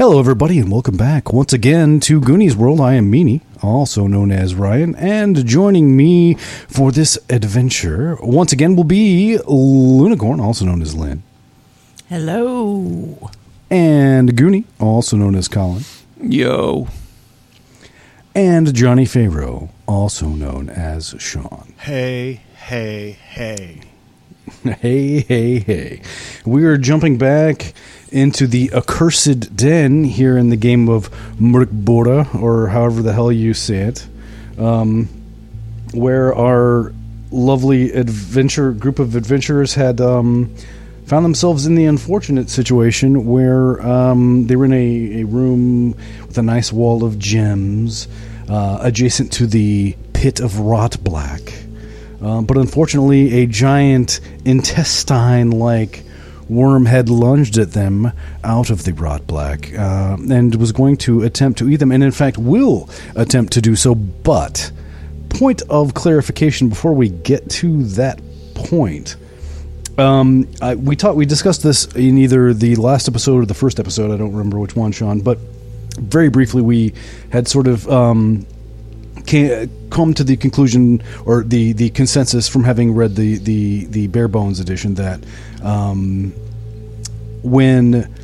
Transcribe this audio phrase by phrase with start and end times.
[0.00, 2.80] Hello, everybody, and welcome back once again to Goonies World.
[2.80, 6.36] I am Meanie, also known as Ryan, and joining me
[6.68, 11.22] for this adventure once again will be Lunicorn, also known as Lynn,
[12.08, 13.30] Hello.
[13.68, 15.84] and Goonie, also known as Colin,
[16.18, 16.88] Yo.
[18.34, 21.74] and Johnny Favreau, also known as Sean.
[21.76, 23.82] Hey, hey, hey.
[24.62, 26.02] Hey, hey, hey.
[26.44, 27.72] We are jumping back
[28.12, 33.54] into the accursed den here in the game of Murkbora, or however the hell you
[33.54, 34.06] say it,
[34.58, 35.08] um,
[35.92, 36.92] where our
[37.30, 40.54] lovely adventure group of adventurers had um,
[41.06, 45.94] found themselves in the unfortunate situation where um, they were in a, a room
[46.26, 48.08] with a nice wall of gems
[48.48, 51.40] uh, adjacent to the pit of rot black.
[52.20, 56.04] Um, but unfortunately, a giant intestine like
[56.50, 58.12] worm had lunged at them
[58.44, 62.02] out of the rot black uh, and was going to attempt to eat them, and
[62.02, 63.94] in fact, will attempt to do so.
[63.94, 64.70] But,
[65.30, 68.20] point of clarification before we get to that
[68.54, 69.16] point.
[69.96, 71.16] Um, I, we talked.
[71.16, 74.10] We discussed this in either the last episode or the first episode.
[74.10, 75.20] I don't remember which one, Sean.
[75.20, 75.38] But
[75.98, 76.94] very briefly, we
[77.30, 78.46] had sort of um,
[79.90, 84.28] come to the conclusion or the, the consensus from having read the, the, the bare
[84.28, 85.20] bones edition that
[85.62, 86.32] um,
[87.42, 88.14] when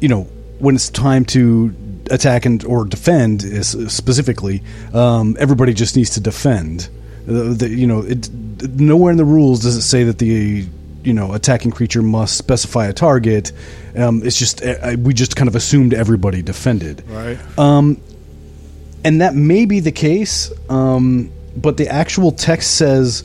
[0.00, 0.22] you know
[0.58, 1.74] when it's time to
[2.10, 4.62] attack and or defend is specifically
[4.94, 6.88] um, everybody just needs to defend.
[7.28, 8.30] Uh, the, you know it,
[8.78, 10.66] nowhere in the rules does it say that the
[11.02, 13.52] you know attacking creature must specify a target.
[13.96, 17.02] Um, it's just uh, we just kind of assumed everybody defended.
[17.08, 17.38] Right.
[17.58, 18.00] um,
[19.06, 23.22] and that may be the case, um, but the actual text says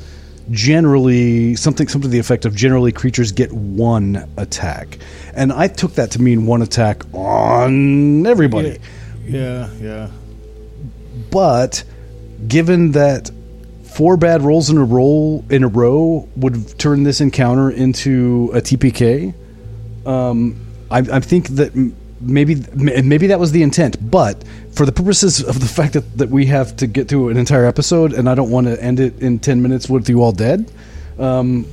[0.51, 4.99] generally something something to the effect of generally creatures get one attack,
[5.33, 8.77] and I took that to mean one attack on everybody.
[9.25, 10.11] Yeah, yeah.
[11.31, 11.83] But
[12.47, 13.31] given that
[13.83, 18.61] four bad rolls in a roll in a row would turn this encounter into a
[18.61, 19.33] TPK,
[20.05, 21.73] um, I, I think that
[22.21, 24.09] maybe maybe that was the intent.
[24.11, 24.43] But
[24.73, 27.65] for the purposes of the fact that, that we have to get through an entire
[27.65, 30.71] episode, and I don't want to end it in ten minutes with you all dead.
[31.19, 31.65] Um,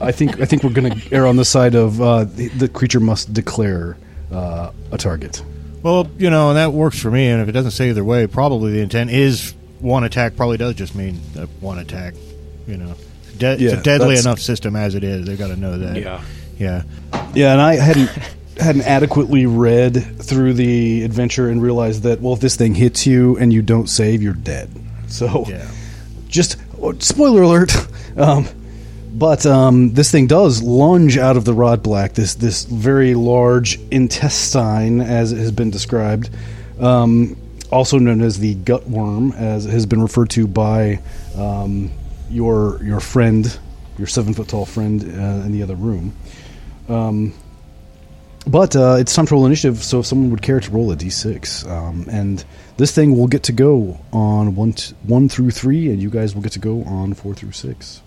[0.00, 2.68] I think I think we're going to err on the side of uh, the, the
[2.68, 3.96] creature must declare
[4.32, 5.42] uh, a target.
[5.82, 7.28] Well, you know, and that works for me.
[7.28, 10.36] And if it doesn't say either way, probably the intent is one attack.
[10.36, 12.14] Probably does just mean uh, one attack.
[12.66, 12.94] You know,
[13.38, 15.24] De- Yeah, it's a deadly enough system as it is.
[15.26, 15.96] They've got to know that.
[15.96, 16.22] Yeah.
[16.58, 16.82] Yeah.
[17.34, 18.10] Yeah, and I hadn't
[18.58, 23.36] hadn't adequately read through the adventure and realized that well, if this thing hits you
[23.38, 24.68] and you don't save, you're dead.
[25.08, 25.68] So Yeah.
[26.28, 27.72] just oh, spoiler alert.
[28.18, 28.48] Um,
[29.12, 32.14] but um, this thing does lunge out of the rot black.
[32.14, 36.28] This this very large intestine, as it has been described,
[36.80, 37.36] um,
[37.70, 40.98] also known as the gut worm, as it has been referred to by
[41.36, 41.92] um,
[42.28, 43.56] your your friend,
[43.98, 46.12] your seven foot tall friend uh, in the other room.
[48.48, 50.96] But uh, it's time to roll initiative, so if someone would care to roll a
[50.96, 51.68] d6.
[51.70, 52.42] Um, and
[52.78, 56.34] this thing will get to go on 1, t- one through 3, and you guys
[56.34, 58.02] will get to go on 4 through 6.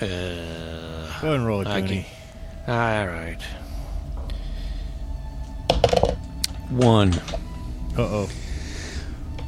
[0.00, 1.80] Uh, Go ahead and roll it, I
[3.00, 3.40] all right.
[6.70, 7.14] One.
[7.96, 8.28] Uh oh.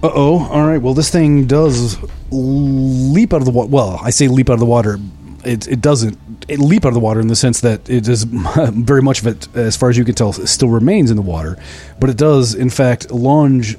[0.02, 0.44] Uh oh.
[0.50, 0.80] All right.
[0.80, 1.96] Well, this thing does
[2.30, 3.68] leap out of the water.
[3.70, 4.98] Well, I say leap out of the water.
[5.44, 8.25] It, it doesn't it leap out of the water in the sense that it is
[8.72, 11.58] very much of it, as far as you can tell, still remains in the water.
[12.00, 13.76] But it does, in fact, lunge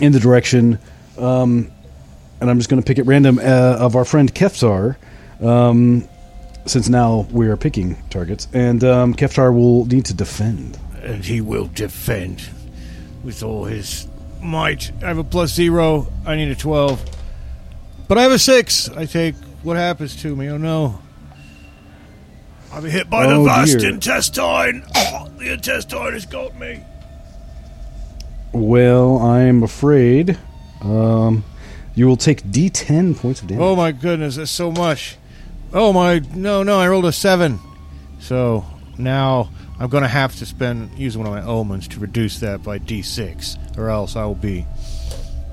[0.00, 0.78] in the direction,
[1.18, 1.70] um,
[2.40, 3.42] and I'm just going to pick at random, uh,
[3.78, 4.96] of our friend Keftar,
[5.40, 6.08] um,
[6.66, 8.48] since now we are picking targets.
[8.52, 10.78] And um, Keftar will need to defend.
[11.02, 12.48] And he will defend
[13.24, 14.06] with all his
[14.40, 14.92] might.
[15.02, 16.06] I have a plus zero.
[16.26, 17.04] I need a 12.
[18.06, 18.88] But I have a six.
[18.88, 20.48] I take what happens to me.
[20.48, 21.00] Oh no.
[22.72, 23.90] I'll been hit by Oh, the vast dear.
[23.90, 24.84] intestine.
[24.94, 26.82] Oh, the intestine has got me.
[28.52, 30.38] Well, I'm afraid
[30.80, 31.44] um,
[31.94, 33.62] you will take D10 points of damage.
[33.62, 35.16] Oh my goodness, that's so much.
[35.72, 37.58] Oh my, no, no, I rolled a seven.
[38.20, 38.64] So
[38.96, 42.62] now I'm going to have to spend, use one of my omens to reduce that
[42.62, 44.66] by d6, or else I will be,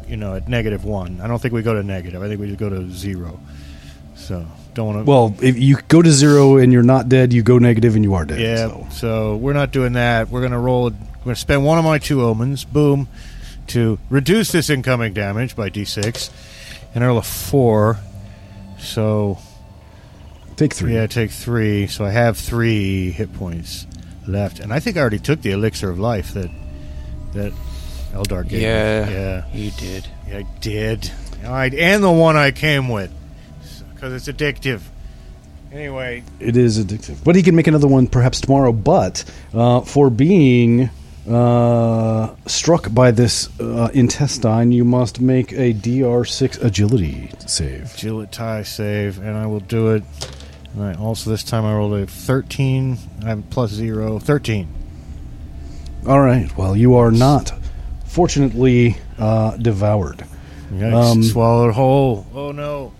[0.07, 1.19] you know, at negative one.
[1.21, 2.21] I don't think we go to negative.
[2.21, 3.39] I think we just go to zero.
[4.15, 4.45] So
[4.75, 5.09] don't want to.
[5.09, 8.13] Well, if you go to zero and you're not dead, you go negative and you
[8.13, 8.39] are dead.
[8.39, 8.67] yeah.
[8.67, 8.87] so.
[8.91, 9.35] So.
[9.37, 10.29] we're not doing that.
[10.29, 10.83] We're going to roll.
[10.83, 12.63] We're going to spend one of my two omens.
[12.63, 13.07] Boom.
[13.67, 16.29] To reduce this incoming damage by d6,
[16.93, 17.97] and I roll a four.
[18.77, 19.39] So
[20.55, 20.93] Take three.
[20.93, 21.87] Yeah, take three.
[21.87, 23.87] So I have three hit points
[24.27, 26.49] left, and I think I already took the elixir of life that
[27.33, 27.51] that
[28.13, 29.05] Eldar gave Yeah.
[29.05, 29.13] me.
[29.13, 29.45] Yeah.
[29.53, 30.07] You did.
[30.27, 31.11] I did.
[31.43, 33.11] All right, and the one I came with,
[34.05, 34.81] because it's addictive.
[35.71, 37.23] Anyway, It is addictive.
[37.23, 38.71] But he can make another one perhaps tomorrow.
[38.71, 39.23] But
[39.53, 40.89] uh, for being
[41.29, 47.93] uh, struck by this uh, intestine, you must make a DR6 agility save.
[47.95, 50.03] agility save, and I will do it.
[50.77, 50.97] All right.
[50.99, 52.97] Also, this time I rolled a 13.
[53.23, 54.19] I have plus zero.
[54.19, 54.67] 13.
[56.07, 56.55] All right.
[56.55, 57.51] Well, you are not,
[58.05, 60.23] fortunately, uh, devoured.
[60.71, 62.25] Yikes, Um, swallowed whole.
[62.33, 62.91] Oh no.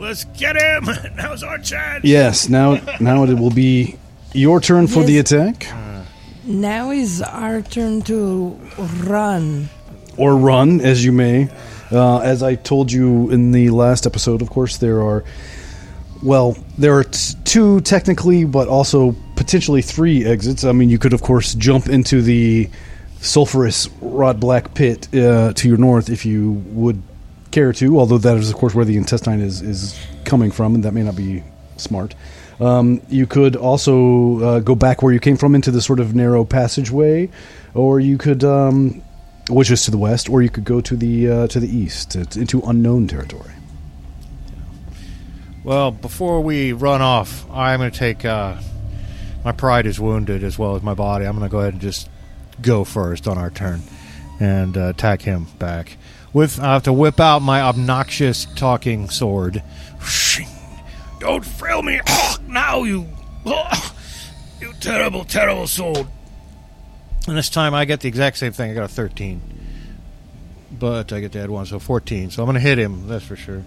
[0.00, 0.88] Okay, let's get him.
[1.16, 2.04] Now's our chance.
[2.04, 2.48] Yes.
[2.48, 3.96] Now, now it will be
[4.32, 5.66] your turn for the attack
[6.44, 8.58] Now is our turn to
[9.04, 9.68] run.
[10.16, 11.48] or run, as you may.
[11.92, 15.24] Uh, as I told you in the last episode, of course, there are.
[16.22, 20.64] Well, there are t- two technically, but also potentially three exits.
[20.64, 22.68] I mean, you could, of course, jump into the
[23.20, 27.02] sulfurous rot black pit uh, to your north if you would
[27.50, 27.98] care to.
[27.98, 31.02] Although that is, of course, where the intestine is is coming from, and that may
[31.02, 31.42] not be
[31.76, 32.14] smart.
[32.60, 36.14] Um, you could also uh, go back where you came from into the sort of
[36.14, 37.30] narrow passageway,
[37.72, 39.02] or you could, um,
[39.48, 42.16] which is to the west, or you could go to the uh, to the east
[42.16, 43.52] uh, into unknown territory.
[45.64, 48.24] Well, before we run off, I'm going to take.
[48.24, 48.56] Uh,
[49.44, 51.24] my pride is wounded as well as my body.
[51.24, 52.10] I'm going to go ahead and just
[52.60, 53.80] go first on our turn
[54.38, 55.96] and uh, attack him back.
[56.32, 59.62] With I have to whip out my obnoxious talking sword.
[61.18, 62.00] Don't frill me
[62.46, 63.06] now, you
[64.60, 66.06] you terrible, terrible sword.
[67.26, 68.70] And this time I get the exact same thing.
[68.70, 69.40] I got a 13,
[70.78, 72.30] but I get to add one, so 14.
[72.30, 73.06] So I'm going to hit him.
[73.08, 73.62] That's for sure.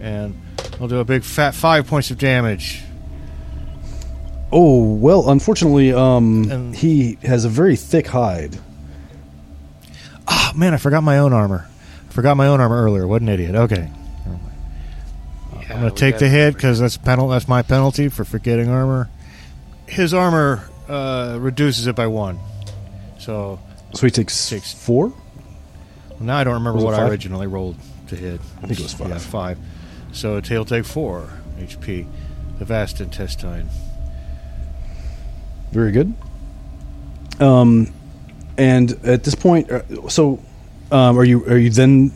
[0.00, 0.40] And
[0.80, 2.82] I'll do a big fat five points of damage.
[4.52, 8.58] Oh well, unfortunately, um, And- he has a very thick hide.
[10.28, 11.66] Oh man, I forgot my own armor.
[12.14, 13.08] I forgot my own armor earlier.
[13.08, 13.56] What an idiot.
[13.56, 13.90] Okay,
[15.52, 17.26] I'm gonna take the hit because that's penal.
[17.26, 19.10] That's my penalty for forgetting armor.
[19.88, 22.38] His armor uh, reduces it by one.
[23.18, 23.58] So
[23.94, 24.72] So he takes Six.
[24.72, 25.12] four.
[26.20, 27.74] now I don't remember Was it what I originally rolled
[28.06, 28.40] to hit.
[28.62, 29.08] I think it was five.
[29.08, 29.58] Yeah, five.
[30.12, 32.06] So he'll take four HP.
[32.60, 33.68] The vast intestine.
[35.72, 36.14] Very good.
[37.40, 37.92] Um,
[38.56, 40.38] and at this point, uh, so
[40.90, 42.12] um, are you are you then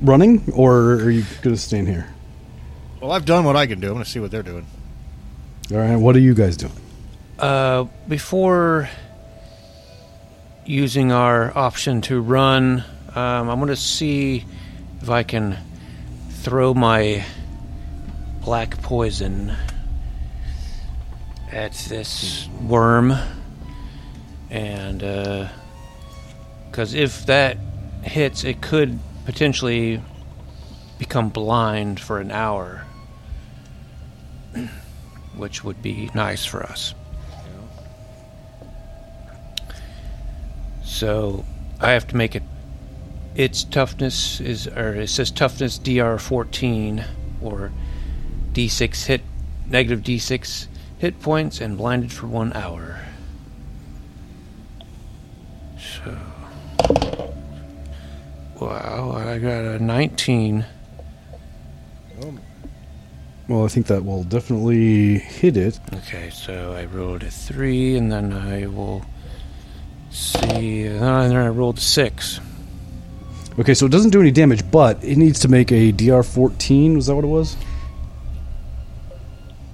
[0.00, 2.08] running, or are you going to stand here?
[3.00, 3.88] Well, I've done what I can do.
[3.88, 4.66] I'm gonna see what they're doing.
[5.70, 6.72] All right, what are you guys doing?
[7.38, 8.88] Uh, before
[10.66, 12.84] using our option to run,
[13.14, 14.44] um, I'm going to see
[15.00, 15.56] if I can
[16.30, 17.24] throw my
[18.44, 19.54] black poison
[21.50, 23.14] at this worm.
[24.50, 25.50] And,
[26.70, 27.58] because if that
[28.06, 30.00] hits, it could potentially
[30.98, 32.84] become blind for an hour,
[35.36, 36.94] which would be nice for us.
[40.84, 41.44] So
[41.80, 42.42] I have to make it.
[43.34, 47.04] Its toughness is, or it says toughness DR 14
[47.42, 47.72] or
[48.52, 49.22] D6 hit,
[49.66, 50.68] negative D6
[50.98, 53.03] hit points and blinded for one hour.
[58.64, 60.64] Wow, I got a 19.
[63.46, 65.78] Well, I think that will definitely hit it.
[65.92, 69.04] Okay, so I rolled a 3 and then I will
[70.10, 70.86] see.
[70.86, 72.40] And then I rolled a 6.
[73.58, 76.96] Okay, so it doesn't do any damage, but it needs to make a DR fourteen.
[76.96, 77.56] Was that what it was?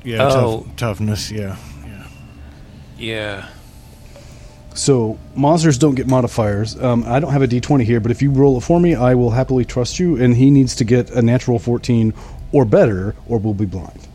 [0.04, 0.28] Yeah.
[0.28, 0.64] Oh.
[0.64, 1.30] Tough, toughness.
[1.30, 1.56] Yeah.
[1.86, 2.06] Yeah.
[2.98, 3.48] Yeah.
[4.74, 6.80] So monsters don't get modifiers.
[6.80, 9.14] Um, I don't have a D20 here, but if you roll it for me, I
[9.14, 10.16] will happily trust you.
[10.16, 12.14] And he needs to get a natural 14
[12.52, 14.06] or better, or we'll be blind.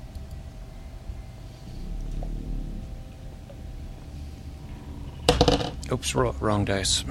[5.91, 7.03] Oops, ro- wrong dice.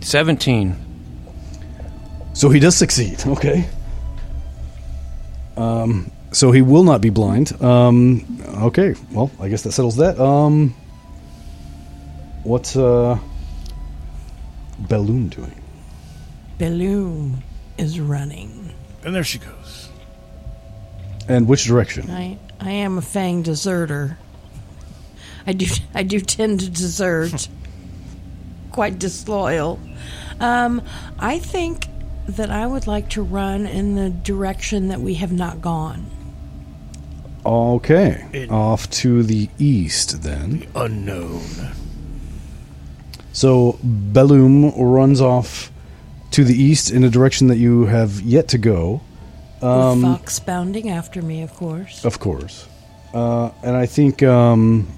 [0.00, 0.76] 17.
[2.34, 3.22] So he does succeed.
[3.26, 3.68] Okay.
[5.56, 7.60] Um, so he will not be blind.
[7.62, 8.94] Um, okay.
[9.10, 10.20] Well, I guess that settles that.
[10.20, 10.74] Um,
[12.46, 13.18] what's uh,
[14.78, 15.60] Balloon doing?
[16.58, 17.42] Balloon
[17.76, 18.72] is running.
[19.04, 19.88] And there she goes.
[21.28, 22.10] And which direction?
[22.10, 24.18] I I am a fang deserter.
[25.46, 27.48] I do I do tend to desert.
[28.72, 29.80] Quite disloyal.
[30.38, 30.82] Um,
[31.18, 31.86] I think
[32.28, 36.10] that I would like to run in the direction that we have not gone.
[37.44, 38.26] Okay.
[38.32, 40.66] In- Off to the east, then.
[40.74, 41.40] Unknown.
[43.36, 45.70] So Belum runs off
[46.30, 49.02] to the east in a direction that you have yet to go.
[49.60, 52.02] With Fox bounding after me, of course.
[52.06, 52.66] Of course.
[53.12, 54.88] Uh, and I think um,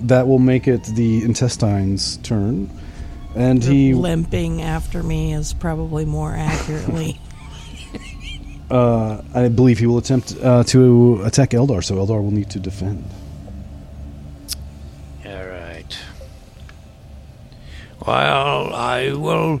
[0.00, 2.68] that will make it the intestine's turn.
[3.36, 7.20] And he limping after me is probably more accurately.
[8.70, 12.58] uh, I believe he will attempt uh, to attack Eldar, so Eldar will need to
[12.58, 13.04] defend.
[15.24, 15.98] All right.
[18.06, 19.60] Well, I will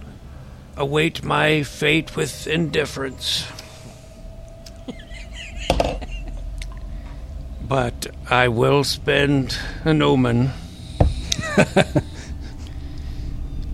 [0.76, 3.46] await my fate with indifference.
[7.68, 10.50] but I will spend an omen.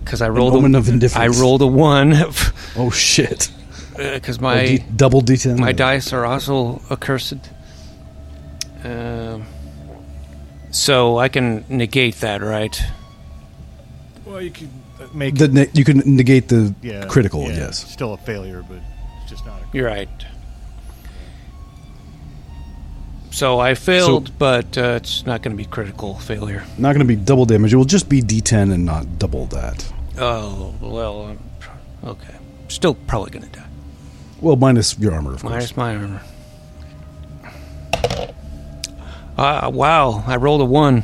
[0.03, 1.37] Because I rolled omen a, of indifference.
[1.37, 2.11] I rolled a one
[2.75, 3.49] Oh shit!
[3.95, 5.57] because Oh, my D- double D10.
[5.57, 7.49] my dice are also accursed.
[8.83, 9.45] Um,
[10.71, 12.77] so I can negate that, right?
[14.31, 14.69] Well, you can
[15.01, 17.41] uh, make The ne- you can negate the yeah, critical.
[17.49, 17.85] yeah, Yes.
[17.91, 18.79] still a failure, but
[19.21, 19.59] it's just not.
[19.61, 20.07] A, You're right.
[23.31, 26.63] So I failed, but uh, it's not going to be critical failure.
[26.77, 27.73] Not going to be double damage.
[27.73, 29.91] It will just be D10 and not double that.
[30.17, 32.35] Oh well, I'm pr- okay.
[32.69, 33.65] Still probably going to die.
[34.39, 35.51] Well, minus your armor, of course.
[35.51, 36.21] Minus my armor.
[39.37, 41.03] Uh, wow, I rolled a one.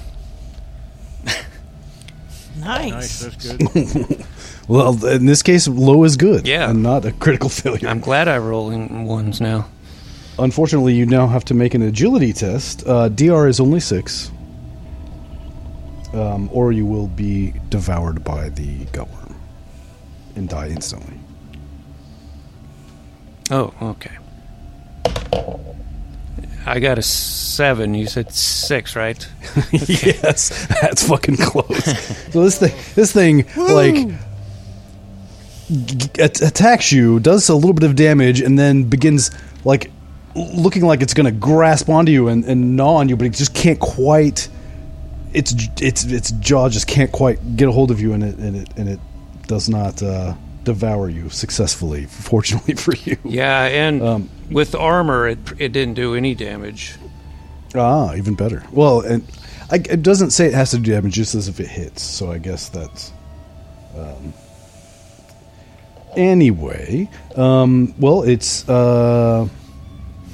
[2.67, 2.91] Nice.
[2.91, 3.57] nice, that's
[4.17, 4.25] good.
[4.67, 6.45] Well, in this case, low is good.
[6.47, 6.69] Yeah.
[6.69, 7.87] And not a critical failure.
[7.87, 9.67] I'm glad I roll in ones now.
[10.39, 12.83] Unfortunately, you now have to make an agility test.
[12.85, 14.31] Uh, DR is only six.
[16.13, 19.35] Um, or you will be devoured by the gutworm
[20.35, 21.17] and die instantly.
[23.49, 24.17] Oh, okay.
[26.67, 27.93] I got a seven.
[27.93, 29.27] You said six, right?
[29.71, 31.85] yes, that's fucking close.
[32.31, 34.09] so this thing, this thing, like
[36.19, 39.31] at- attacks you, does a little bit of damage, and then begins
[39.63, 39.91] like
[40.35, 43.33] looking like it's going to grasp onto you and, and gnaw on you, but it
[43.33, 44.49] just can't quite.
[45.33, 48.55] Its its its jaw just can't quite get a hold of you, and it and
[48.55, 48.99] it and it
[49.47, 50.33] does not uh,
[50.67, 52.05] devour you successfully.
[52.31, 53.17] Fortunately for you.
[53.23, 56.95] Yeah, and Um, with armor, it it didn't do any damage.
[57.75, 58.63] Ah, even better.
[58.71, 59.23] Well, and
[59.71, 62.01] I, it doesn't say it has to do damage, just as if it hits.
[62.03, 63.11] So I guess that's.
[63.97, 64.33] Um,
[66.15, 69.47] anyway, um, well, it's uh,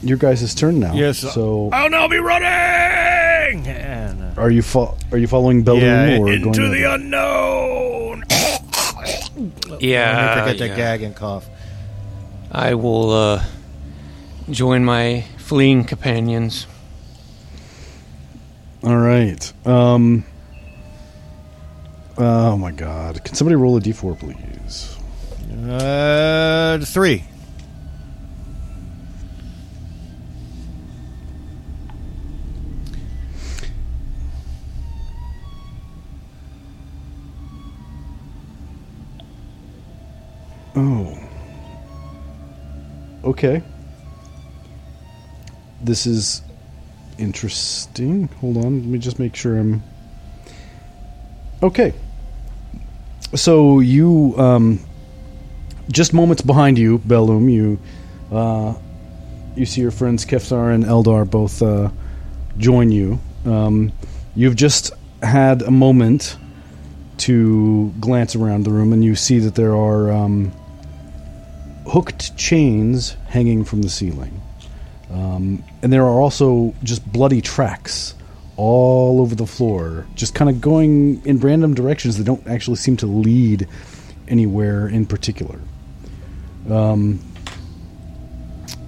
[0.01, 0.93] your guys' turn now.
[0.93, 1.19] Yes.
[1.19, 3.67] So I'll now be running.
[3.67, 6.95] And, uh, are you fo- are you following Bellum yeah, or into going the over?
[6.95, 8.23] unknown.
[9.83, 10.75] Yeah, I forget to yeah.
[10.75, 11.45] gag and cough.
[12.49, 13.43] I will uh,
[14.49, 16.67] join my fleeing companions.
[18.83, 19.53] All right.
[19.67, 20.23] Um.
[22.17, 23.23] Oh my God!
[23.25, 24.97] Can somebody roll a d4, please?
[25.69, 27.23] Uh, three.
[40.75, 41.17] Oh.
[43.23, 43.61] Okay.
[45.81, 46.41] This is
[47.17, 48.27] interesting.
[48.39, 49.83] Hold on, let me just make sure I'm.
[51.61, 51.93] Okay.
[53.35, 54.79] So you, um,
[55.91, 57.79] just moments behind you, Bellum, you,
[58.31, 58.73] uh,
[59.55, 61.89] you see your friends Kefthar and Eldar both uh,
[62.57, 63.19] join you.
[63.45, 63.91] Um,
[64.35, 66.37] you've just had a moment
[67.17, 70.51] to glance around the room, and you see that there are um,
[71.87, 74.41] hooked chains hanging from the ceiling.
[75.11, 78.15] Um, and there are also just bloody tracks
[78.55, 82.97] all over the floor, just kind of going in random directions that don't actually seem
[82.97, 83.67] to lead
[84.27, 85.59] anywhere in particular.
[86.69, 87.19] Um,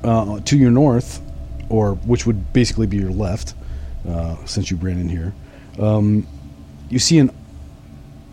[0.04, 1.22] uh, to your north,
[1.70, 3.54] or which would basically be your left,
[4.08, 5.34] uh, since you ran in here,
[5.80, 6.28] um,
[6.90, 7.32] you see an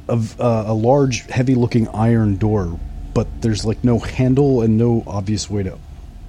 [0.09, 2.79] a, uh, a large, heavy-looking iron door,
[3.15, 5.79] but there's like no handle and no obvious way to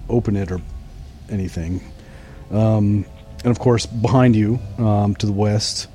[0.09, 0.61] open it or
[1.29, 1.81] anything.
[2.51, 3.05] Um,
[3.43, 5.87] and of course, behind you, um, to the west,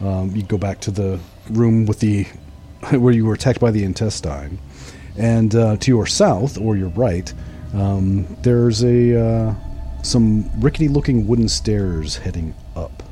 [0.00, 1.18] um, you go back to the
[1.50, 2.24] room with the
[2.90, 4.58] where you were attacked by the intestine,
[5.16, 7.32] and uh, to your south or your right,
[7.72, 9.54] um, there's a uh,
[10.02, 13.02] some rickety-looking wooden stairs heading up.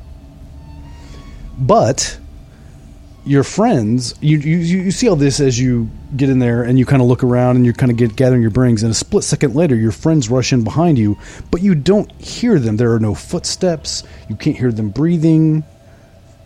[1.57, 2.17] But
[3.25, 6.85] your friends, you, you you see all this as you get in there and you
[6.85, 8.83] kind of look around and you're kind of get gathering your bearings.
[8.83, 11.17] And a split second later, your friends rush in behind you,
[11.51, 12.77] but you don't hear them.
[12.77, 14.03] There are no footsteps.
[14.29, 15.63] You can't hear them breathing.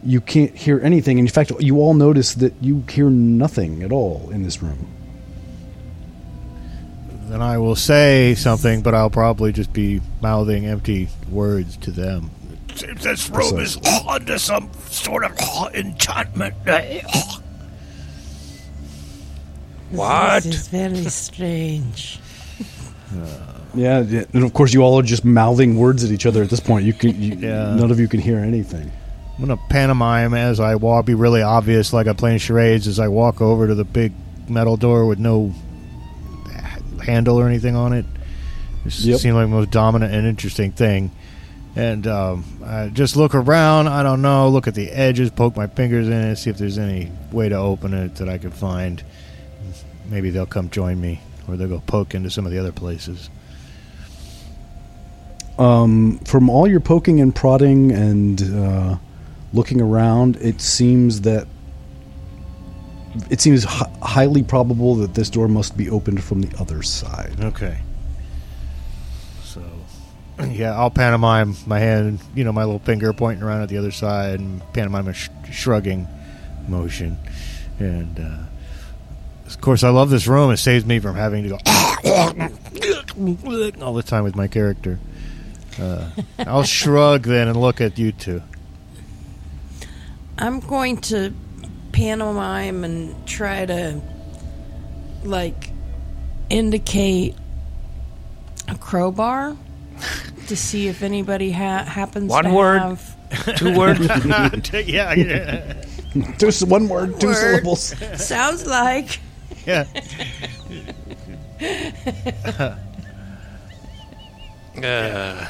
[0.04, 1.18] you can't hear anything.
[1.20, 4.88] In fact, you all notice that you hear nothing at all in this room.
[7.30, 12.32] Then I will say something, but I'll probably just be mouthing empty words to them.
[12.76, 15.32] Seems this room is under some sort of
[15.74, 16.56] enchantment.
[19.92, 20.44] What?
[20.44, 22.20] This is very strange.
[23.76, 26.50] Yeah, yeah, and of course, you all are just mouthing words at each other at
[26.50, 26.84] this point.
[26.86, 27.76] You can, you, Yeah.
[27.76, 28.92] none of you can hear anything.
[29.38, 33.08] I'm gonna pantomime as I walk, be really obvious, like I'm playing charades, as I
[33.08, 34.14] walk over to the big
[34.50, 35.54] metal door with no
[36.50, 38.06] h- handle or anything on it.
[38.86, 39.20] It just Yep.
[39.20, 41.12] seemed like the most dominant and interesting thing.
[41.76, 43.88] And um, I just look around.
[43.90, 44.50] I don't know.
[44.50, 45.30] Look at the edges.
[45.30, 46.38] Poke my fingers in it.
[46.38, 49.04] See if there's any way to open it that I can find.
[50.10, 53.30] Maybe they'll come join me, or they'll go poke into some of the other places.
[55.58, 58.98] Um, from all your poking and prodding and uh,
[59.54, 61.48] looking around, it seems that
[63.32, 67.36] it seems hi- highly probable that this door must be opened from the other side.
[67.42, 67.80] Okay.
[69.44, 69.64] So,
[70.48, 73.92] yeah, I'll pantomime my hand, you know, my little finger pointing around at the other
[73.92, 76.08] side, and pantomime a sh- shrugging
[76.68, 77.18] motion.
[77.80, 78.47] And, uh,
[79.48, 80.52] of course, I love this room.
[80.52, 81.56] It saves me from having to go
[83.82, 85.00] all the time with my character.
[85.80, 88.42] Uh, I'll shrug then and look at you two.
[90.38, 91.34] I'm going to
[91.92, 94.02] pantomime and try to,
[95.24, 95.72] like,
[96.50, 97.36] indicate
[98.68, 99.58] a crowbar
[100.48, 102.80] to see if anybody ha- happens One to word.
[102.80, 103.14] have.
[103.58, 104.00] Two words.
[104.88, 105.84] yeah, yeah,
[106.38, 107.36] Just one word, two Word.
[107.36, 107.94] syllables.
[108.26, 109.20] Sounds like.
[109.68, 109.86] Yeah.
[114.78, 115.48] Uh,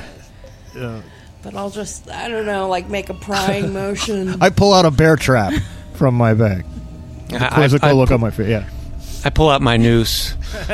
[0.78, 1.02] Uh,
[1.44, 4.42] But I'll just, I don't know, like make a prying motion.
[4.42, 5.54] I pull out a bear trap
[5.96, 6.66] from my bag.
[7.34, 8.48] I, Quizzical I, look pu- on my face.
[8.48, 8.70] Yeah.
[9.26, 10.34] I pull out my noose.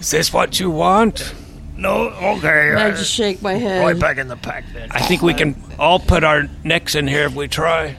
[0.00, 1.34] Is this what you want?
[1.76, 2.70] No, okay.
[2.70, 3.80] And I uh, just shake my head.
[3.80, 4.00] right head.
[4.00, 4.88] back in the pack then.
[4.92, 7.96] I think we can all put our necks in here if we try.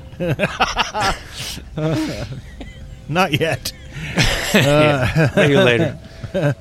[3.09, 3.71] Not yet.
[4.53, 5.97] yeah, maybe later.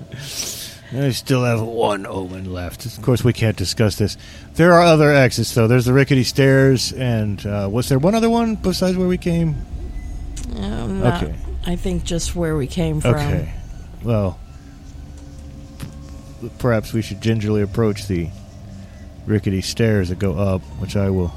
[0.93, 2.87] I still have one omen left.
[2.87, 4.17] Of course, we can't discuss this.
[4.55, 5.67] There are other exits, though.
[5.67, 9.57] There's the rickety stairs, and uh, was there one other one besides where we came?
[10.57, 11.35] Um, not- Okay.
[11.67, 13.17] I think just where we came from.
[13.17, 13.53] Okay.
[14.05, 14.39] Well,
[16.41, 18.29] p- perhaps we should gingerly approach the
[19.27, 21.35] rickety stairs that go up, which I will.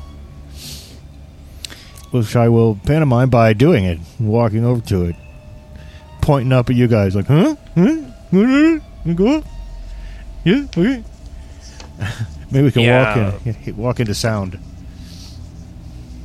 [2.11, 5.15] Which I will pantomime by doing it, walking over to it,
[6.21, 7.55] pointing up at you guys, like, huh?
[7.75, 7.95] Huh?
[9.15, 9.43] Go?
[10.43, 11.03] Yeah, okay.
[12.51, 13.31] Maybe we can Yeah.
[13.33, 14.57] walk in, walk into sound.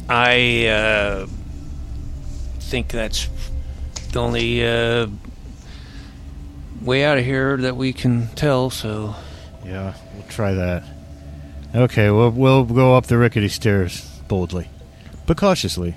[0.09, 1.27] I uh,
[2.61, 3.29] think that's
[4.13, 5.07] the only uh,
[6.83, 8.71] way out of here that we can tell.
[8.71, 9.15] So
[9.65, 10.85] Yeah, we'll try that.
[11.75, 14.69] Okay, we'll we'll go up the rickety stairs boldly,
[15.27, 15.95] but cautiously.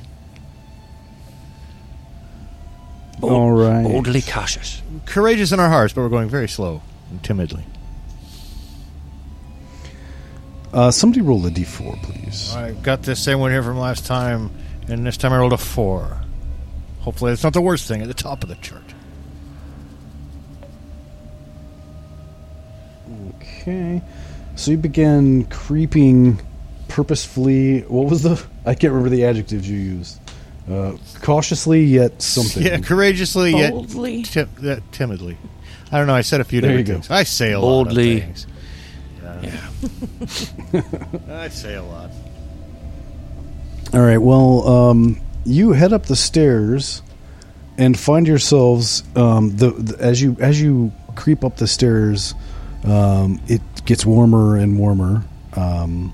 [3.21, 3.83] All right.
[3.83, 4.81] boldly cautious.
[5.05, 7.63] Courageous in our hearts, but we're going very slow and timidly.
[10.71, 12.53] Uh, somebody roll a d4, please.
[12.53, 14.51] I got this same one here from last time,
[14.87, 16.21] and this time I rolled a four.
[16.99, 18.83] Hopefully, it's not the worst thing at the top of the chart.
[23.29, 24.01] Okay.
[24.55, 26.39] So you begin creeping
[26.87, 27.81] purposefully.
[27.81, 28.43] What was the?
[28.65, 30.19] I can't remember the adjectives you used.
[30.69, 32.63] Uh, cautiously yet something.
[32.63, 34.17] Yeah, courageously Boldly.
[34.17, 34.25] yet
[34.59, 35.37] ti- uh, timidly.
[35.91, 36.15] I don't know.
[36.15, 37.11] I said a few There different things.
[37.11, 38.19] I say a Boldly.
[38.21, 38.47] lot of things.
[40.73, 40.81] Yeah.
[41.43, 42.09] I say a lot.
[43.93, 44.17] All right.
[44.17, 47.01] Well, um, you head up the stairs
[47.77, 52.33] and find yourselves um, the, the as you as you creep up the stairs.
[52.83, 55.23] Um, it gets warmer and warmer.
[55.53, 56.13] Um,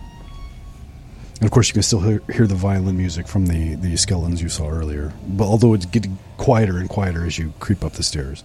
[1.36, 4.42] and of course, you can still hear, hear the violin music from the, the skeletons
[4.42, 5.14] you saw earlier.
[5.28, 8.44] But although it's getting quieter and quieter as you creep up the stairs.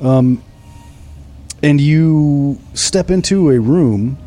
[0.00, 0.42] Um,
[1.62, 4.18] and you step into a room.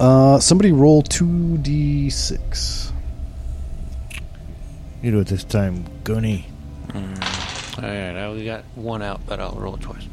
[0.00, 2.92] Uh, somebody roll two d six.
[5.02, 6.46] You do it this time, Gunny.
[6.94, 7.02] All
[7.82, 10.06] right, I only got one out, but I'll roll it twice.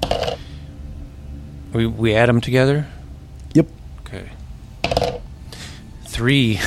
[1.73, 2.88] We we add them together.
[3.53, 3.67] Yep.
[4.01, 4.29] Okay.
[6.19, 6.60] Three.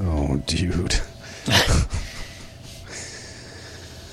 [0.00, 1.00] Oh, dude.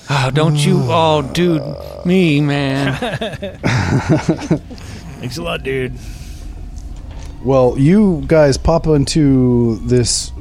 [0.10, 1.62] Oh, don't you all dude
[2.04, 2.96] me, man.
[5.20, 5.94] Thanks a lot, dude.
[7.44, 10.32] Well, you guys pop into this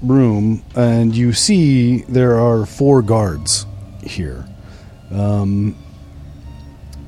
[0.00, 3.66] room and you see there are four guards
[4.04, 4.46] here.
[5.10, 5.76] Um,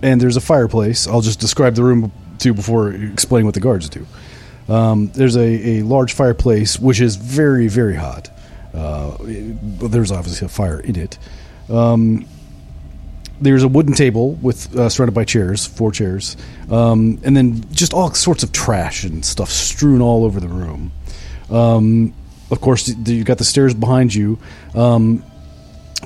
[0.02, 1.06] and there's a fireplace.
[1.06, 4.04] I'll just describe the room to you before explaining what the guards do.
[4.68, 8.30] Um, there's a, a large fireplace which is very, very hot.
[8.74, 11.18] Uh, but there's obviously a fire in it.
[11.70, 12.26] Um,
[13.40, 16.36] there's a wooden table with uh, surrounded by chairs, four chairs,
[16.70, 20.92] um, and then just all sorts of trash and stuff strewn all over the room.
[21.50, 22.14] Um,
[22.50, 24.38] of course, you've got the stairs behind you.
[24.74, 25.22] Um,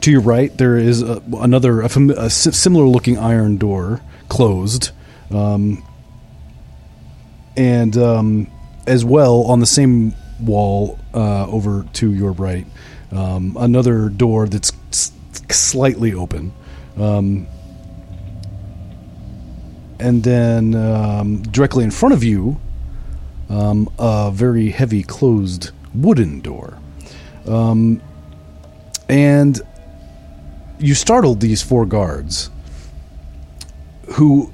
[0.00, 4.90] to your right, there is a, another a, fam- a similar-looking iron door closed,
[5.30, 5.84] um,
[7.60, 8.50] and um,
[8.86, 12.66] as well on the same wall uh, over to your right,
[13.12, 14.72] um, another door that's
[15.50, 16.54] slightly open.
[16.96, 17.46] Um,
[19.98, 22.58] and then um, directly in front of you,
[23.50, 26.78] um, a very heavy closed wooden door.
[27.46, 28.00] Um,
[29.06, 29.60] and
[30.78, 32.48] you startled these four guards
[34.12, 34.50] who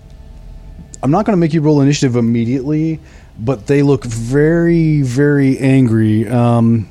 [1.06, 2.98] I'm not going to make you roll initiative immediately,
[3.38, 6.26] but they look very, very angry.
[6.26, 6.88] Um,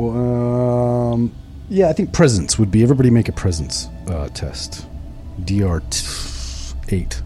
[0.00, 1.32] um,
[1.68, 2.82] yeah, I think presence would be.
[2.82, 4.84] Everybody make a presence uh, test.
[5.44, 7.22] DR t- eight.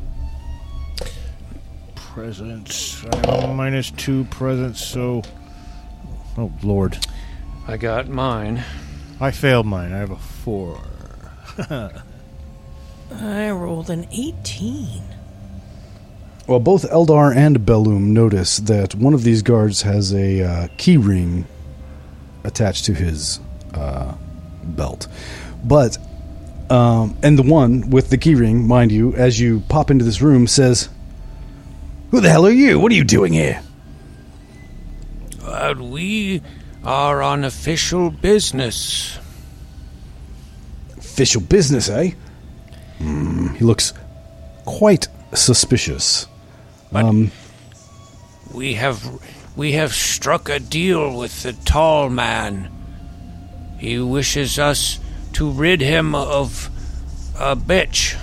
[1.94, 3.02] Presence.
[3.24, 5.22] I'm minus two presents, so.
[6.36, 6.98] Oh, Lord.
[7.66, 8.62] I got mine.
[9.20, 9.94] I failed mine.
[9.94, 10.78] I have a four.
[13.12, 15.02] I rolled an 18.
[16.46, 20.96] Well, both Eldar and Bellum notice that one of these guards has a uh, key
[20.96, 21.46] ring
[22.44, 23.40] attached to his
[23.74, 24.14] uh,
[24.64, 25.06] belt.
[25.64, 25.98] But,
[26.70, 30.20] um, and the one with the key ring, mind you, as you pop into this
[30.20, 30.88] room, says,
[32.10, 32.80] Who the hell are you?
[32.80, 33.62] What are you doing here?
[35.42, 36.42] Uh, we
[36.84, 39.18] are on official business.
[40.96, 42.12] Official business, eh?
[43.00, 43.94] Hmm, he looks
[44.66, 46.26] quite suspicious.
[46.92, 47.30] Um,
[48.52, 49.02] We have
[49.56, 52.68] we have struck a deal with the tall man.
[53.78, 54.98] He wishes us
[55.34, 56.68] to rid him of
[57.38, 58.18] a bitch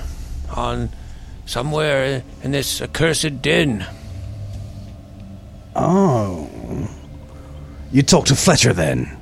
[0.56, 0.90] on
[1.46, 3.86] somewhere in this accursed den.
[5.76, 6.48] oh.
[7.92, 9.18] You talk to Fletcher then?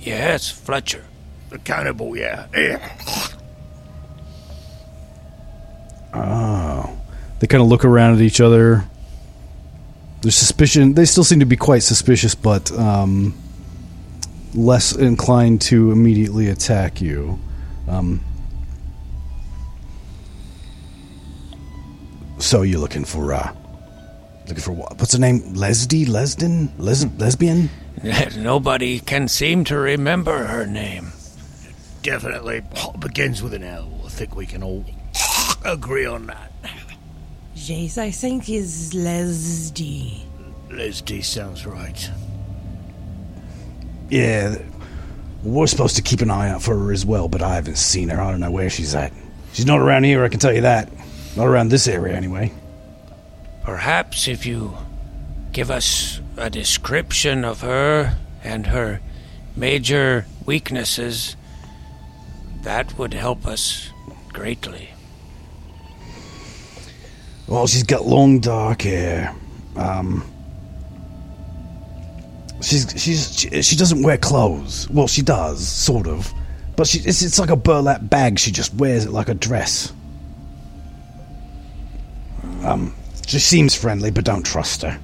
[0.00, 1.04] Yes, Fletcher.
[1.50, 2.46] The cannibal, yeah.
[6.16, 6.82] Yeah.
[6.86, 6.98] Oh.
[7.38, 8.84] They kind of look around at each other.
[10.22, 13.34] Their suspicion, they still seem to be quite suspicious, but um,
[14.54, 17.38] less inclined to immediately attack you.
[17.88, 18.20] Um,
[22.38, 23.54] so you're looking for, uh,
[24.48, 24.98] looking for what?
[24.98, 25.54] What's her name?
[25.54, 26.06] Lesdy?
[26.06, 26.70] Lesden?
[26.78, 27.68] Les- lesbian?
[28.36, 31.12] Nobody can seem to remember her name.
[32.02, 32.62] Definitely
[32.98, 34.00] begins with an L.
[34.04, 34.84] I think we can all
[35.64, 36.52] agree on that.
[37.54, 40.22] Jace, I think, is Lesdy.
[40.70, 42.10] Leslie sounds right.
[44.10, 44.56] Yeah,
[45.42, 48.08] we're supposed to keep an eye out for her as well, but I haven't seen
[48.10, 48.20] her.
[48.20, 49.12] I don't know where she's at.
[49.52, 50.90] She's not around here, I can tell you that.
[51.36, 52.52] Not around this area, anyway.
[53.64, 54.76] Perhaps if you
[55.52, 59.00] give us a description of her and her
[59.56, 61.36] major weaknesses,
[62.62, 63.90] that would help us
[64.28, 64.90] greatly.
[67.48, 69.34] Well, she's got long dark hair.
[69.76, 70.24] Um,
[72.60, 74.88] she's she's she, she doesn't wear clothes.
[74.90, 76.32] Well, she does, sort of,
[76.76, 78.38] but she it's, it's like a burlap bag.
[78.38, 79.92] She just wears it like a dress.
[82.64, 82.94] Um,
[83.26, 84.98] she seems friendly, but don't trust her.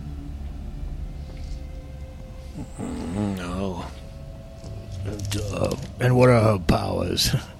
[2.79, 3.85] No.
[5.53, 7.35] Uh, and what are her powers?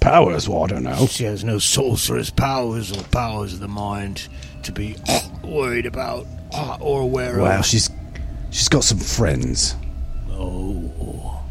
[0.00, 0.48] Powers?
[0.48, 1.06] Well, I don't know.
[1.06, 4.28] She has no sorceress powers or powers of the mind
[4.62, 4.96] to be
[5.44, 7.42] worried about uh, or aware of.
[7.42, 7.90] Well, she's
[8.50, 9.76] she's got some friends.
[10.30, 11.42] Oh.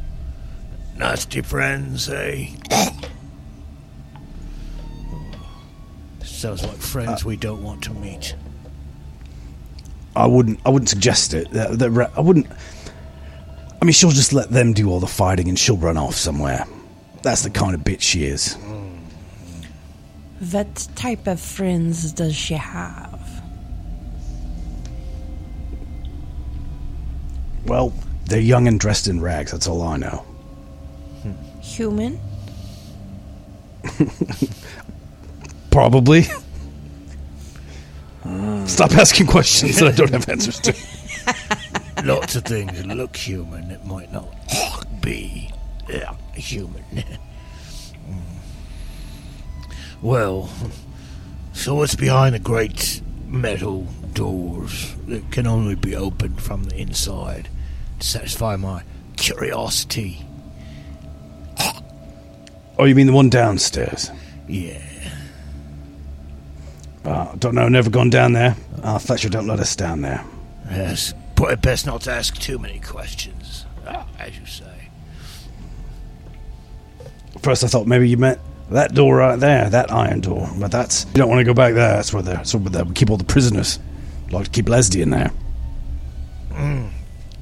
[0.97, 2.47] Nasty friends, eh?
[6.23, 8.35] Sounds like friends we don't want to meet.
[10.15, 10.59] I wouldn't.
[10.65, 11.49] I wouldn't suggest it.
[11.51, 12.47] That, that ra- I wouldn't.
[13.81, 16.65] I mean, she'll just let them do all the fighting, and she'll run off somewhere.
[17.21, 18.55] That's the kind of bitch she is.
[20.51, 23.19] What type of friends does she have?
[27.65, 27.93] Well,
[28.25, 29.51] they're young and dressed in rags.
[29.51, 30.25] That's all I know.
[31.61, 32.19] Human?
[35.71, 36.23] Probably.
[38.65, 40.73] stop asking questions that I don't have answers to.
[42.05, 44.33] Lots of things look human it might not
[45.01, 45.48] be
[45.89, 46.83] yeah, human.
[48.09, 48.21] Mm.
[50.01, 50.49] well,
[51.53, 57.49] so what's behind the great metal doors that can only be opened from the inside
[57.99, 58.81] to satisfy my
[59.17, 60.25] curiosity?
[62.79, 64.09] Oh, you mean the one downstairs?
[64.47, 64.81] Yeah.
[67.05, 67.67] Uh, don't know.
[67.67, 68.55] Never gone down there.
[68.81, 70.23] Uh, Fletcher don't let us down there.
[70.71, 74.88] Yes, probably best not to ask too many questions, uh, as you say.
[77.41, 80.49] First, I thought maybe you meant that door right there, that iron door.
[80.59, 81.93] But that's you don't want to go back there.
[81.95, 83.79] That's where they that's where they keep all the prisoners.
[84.31, 85.31] Like to keep Leslie in there.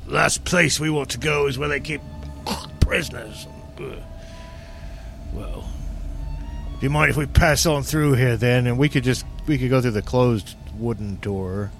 [0.07, 2.01] Last place we want to go is where they keep
[2.79, 3.45] prisoners.
[5.33, 5.69] Well,
[6.79, 9.57] Do you mind if we pass on through here then, and we could just we
[9.57, 11.71] could go through the closed wooden door,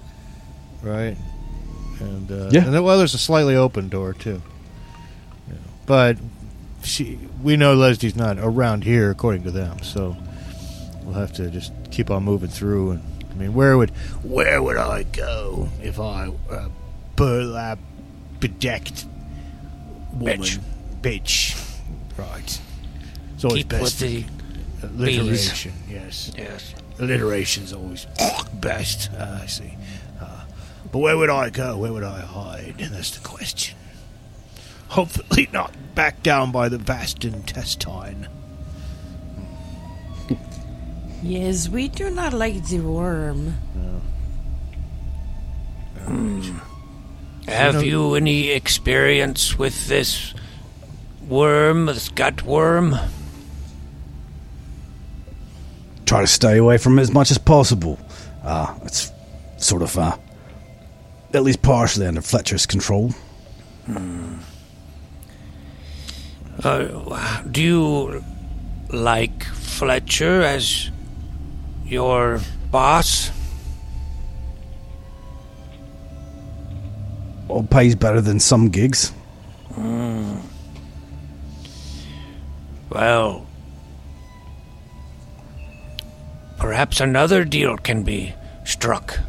[0.82, 1.16] right?
[2.00, 2.64] And uh, Yeah.
[2.66, 4.42] And then, well, there's a slightly open door too.
[5.48, 5.54] Yeah.
[5.86, 6.18] But
[6.82, 9.82] she, we know Leslie's not around here, according to them.
[9.82, 10.16] So
[11.04, 12.92] we'll have to just keep on moving through.
[12.92, 13.90] And I mean, where would
[14.22, 16.70] where would I go if I were
[17.16, 17.78] burlap
[18.40, 19.06] bedecked
[20.12, 20.40] woman?
[20.40, 20.58] Bitch.
[21.00, 21.78] Bitch.
[22.18, 22.60] Right.
[23.34, 24.24] It's always Keep best with the
[24.86, 25.72] alliteration.
[25.88, 26.32] Yes.
[26.36, 26.74] yes.
[26.98, 28.06] Alliteration's always
[28.54, 29.10] best.
[29.16, 29.72] Uh, I see.
[30.20, 30.44] Uh,
[30.90, 31.78] but where would I go?
[31.78, 32.74] Where would I hide?
[32.78, 33.77] That's the question.
[34.88, 38.28] Hopefully not back down by the vast intestine.
[41.22, 43.54] Yes, we do not like the worm.
[47.48, 50.34] Have you any experience with this
[51.26, 52.94] worm, this gut worm?
[56.06, 57.98] Try to stay away from it as much as possible.
[58.42, 59.12] Uh, it's
[59.58, 60.16] sort of uh,
[61.34, 63.12] at least partially under Fletcher's control.
[66.62, 68.24] Uh, do you
[68.90, 70.90] like Fletcher as
[71.86, 72.40] your
[72.70, 73.30] boss?
[77.46, 79.12] Well, pays better than some gigs.
[82.90, 83.46] Well,
[86.58, 89.20] perhaps another deal can be struck.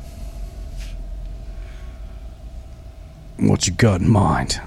[3.38, 4.60] What you got in mind?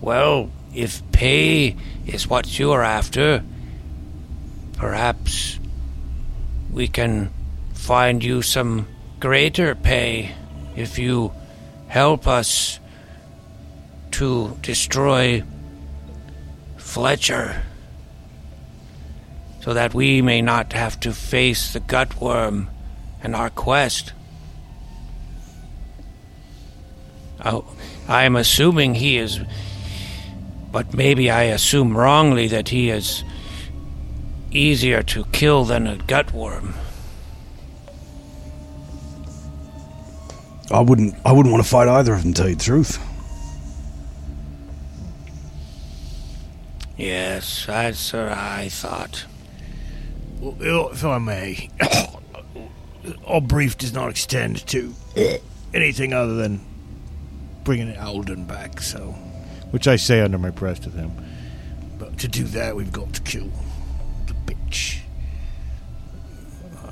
[0.00, 3.44] Well, if pay is what you are after,
[4.76, 5.58] perhaps
[6.72, 7.30] we can
[7.74, 8.86] find you some
[9.20, 10.34] greater pay
[10.76, 11.32] if you
[11.88, 12.80] help us
[14.12, 15.42] to destroy
[16.76, 17.62] Fletcher
[19.60, 22.66] so that we may not have to face the gutworm
[23.22, 24.12] in our quest.
[27.44, 27.64] Oh,
[28.08, 29.40] I'm assuming he is
[30.72, 33.22] but maybe I assume wrongly that he is
[34.50, 36.74] easier to kill than a gutworm.
[40.70, 41.14] I wouldn't.
[41.24, 42.32] I wouldn't want to fight either of them.
[42.32, 42.98] To tell you the truth.
[46.96, 49.26] Yes, that's what I thought.
[50.40, 51.68] Well, if I may,
[53.26, 54.94] our brief does not extend to
[55.74, 56.60] anything other than
[57.64, 58.80] bringing Alden back.
[58.80, 59.14] So,
[59.72, 61.12] which I say under my breath to them.
[61.98, 63.50] but to do that, we've got to kill
[64.26, 65.00] the bitch.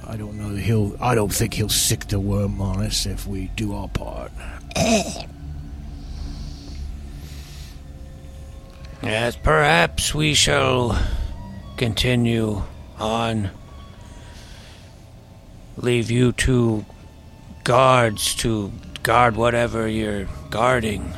[0.06, 0.96] I don't know he'll.
[1.00, 4.32] I don't think he'll sick the worm on us if we do our part.
[9.02, 11.00] Yes, perhaps we shall
[11.78, 12.62] continue
[12.98, 13.50] on.
[15.78, 16.84] Leave you two
[17.64, 18.70] guards to
[19.02, 21.14] guard whatever you're guarding.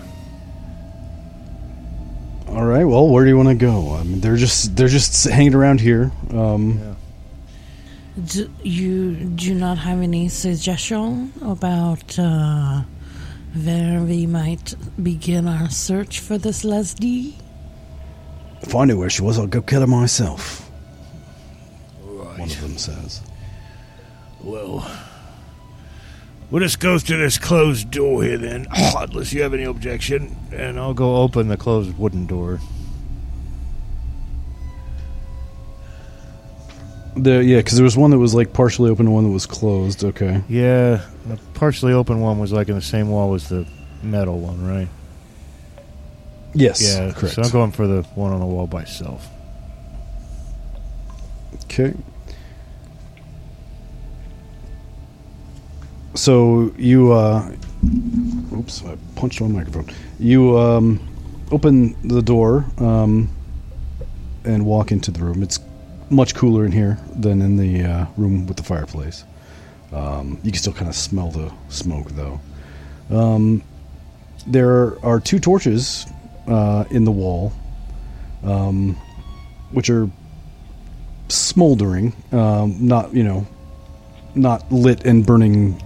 [2.52, 2.84] All right.
[2.84, 3.94] Well, where do you want to go?
[3.94, 6.12] I mean, they're just they're just hanging around here.
[6.30, 6.96] Um,
[8.22, 12.82] Do you do not have any suggestion about uh,
[13.54, 17.38] where we might begin our search for this Leslie?
[18.60, 20.70] If I knew where she was, I'd go kill her myself.
[22.04, 22.38] Right.
[22.38, 23.22] One of them says.
[24.42, 24.86] Well,
[26.52, 30.36] we'll just go through this closed door here then, unless you have any objection.
[30.52, 32.60] And I'll go open the closed wooden door.
[37.16, 39.44] The yeah, because there was one that was like partially open and one that was
[39.46, 40.04] closed.
[40.04, 40.42] Okay.
[40.48, 43.66] Yeah, the partially open one was like in the same wall as the
[44.02, 44.88] metal one, right?
[46.54, 46.82] Yes.
[46.82, 47.34] yeah, Correct.
[47.34, 49.26] so I'm going for the one on the wall by itself.
[51.64, 51.94] Okay.
[56.14, 57.54] So you, uh,
[58.52, 59.92] oops, I punched my microphone.
[60.18, 61.00] You um,
[61.50, 63.28] open the door um,
[64.44, 65.42] and walk into the room.
[65.42, 65.58] It's
[66.10, 69.24] much cooler in here than in the uh, room with the fireplace.
[69.92, 72.40] Um, you can still kind of smell the smoke, though.
[73.10, 73.62] Um,
[74.46, 76.06] there are two torches
[76.46, 77.52] uh, in the wall,
[78.42, 78.96] um,
[79.70, 80.10] which are
[81.28, 83.46] smoldering, um, not you know,
[84.34, 85.80] not lit and burning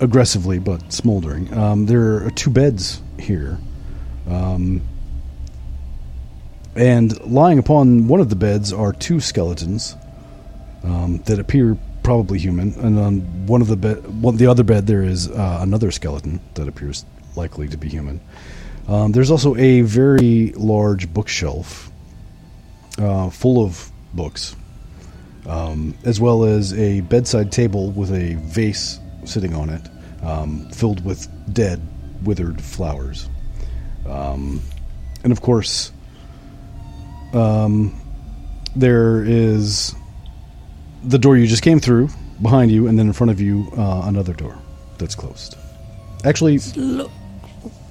[0.00, 1.52] aggressively, but smoldering.
[1.52, 3.58] Um, there are two beds here,
[4.28, 4.80] um,
[6.74, 9.96] and lying upon one of the beds are two skeletons
[10.82, 14.86] um, that appear probably human, and on one of the bed, one the other bed,
[14.86, 17.04] there is uh, another skeleton that appears
[17.36, 18.20] likely to be human.
[18.88, 21.90] Um, there's also a very large bookshelf
[22.98, 24.56] uh, full of books,
[25.46, 28.98] um, as well as a bedside table with a vase
[29.30, 29.82] sitting on it,
[30.22, 31.80] um, filled with dead,
[32.24, 33.28] withered flowers.
[34.06, 34.62] Um,
[35.24, 35.92] and of course,
[37.32, 37.98] um,
[38.76, 39.94] there is
[41.04, 42.08] the door you just came through
[42.42, 44.58] behind you, and then in front of you, uh, another door
[44.98, 45.56] that's closed.
[46.24, 47.10] Actually, Look.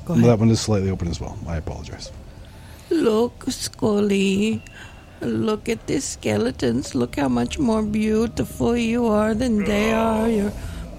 [0.05, 0.25] Go ahead.
[0.25, 1.37] that one is slightly open as well.
[1.47, 2.11] I apologize.
[2.89, 4.63] Look, Scully.
[5.21, 6.95] Look at these skeletons.
[6.95, 10.29] Look how much more beautiful you are than they are.
[10.29, 10.51] Your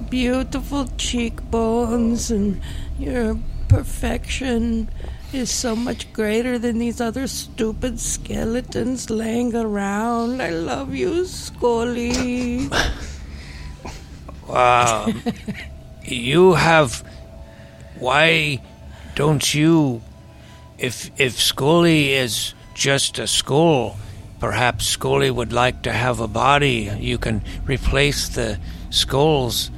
[0.09, 2.61] beautiful cheekbones and
[2.99, 4.89] your perfection
[5.33, 10.43] is so much greater than these other stupid skeletons laying around.
[10.43, 12.69] I love you, Scully.
[14.49, 15.07] Wow.
[16.03, 17.05] you have.
[17.99, 18.61] Why
[19.15, 20.03] don't you.
[20.79, 23.97] If, if Scully is just a skull,
[24.41, 26.91] perhaps Scully would like to have a body.
[26.99, 28.59] You can replace the
[28.89, 29.71] skulls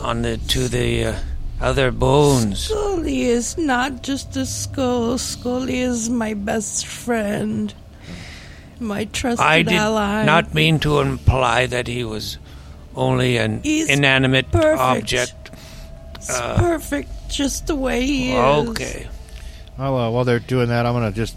[0.00, 1.18] on the to the uh,
[1.60, 2.64] other bones.
[2.64, 5.18] Scully is not just a skull.
[5.18, 7.74] Scully is my best friend.
[8.80, 10.24] My trusted I did ally.
[10.24, 12.38] not mean to imply that he was
[12.94, 14.78] only an He's inanimate perfect.
[14.80, 15.50] object.
[16.16, 18.68] It's perfect just the way he is.
[18.70, 19.08] Okay.
[19.76, 21.36] Well, uh, while they're doing that, I'm gonna just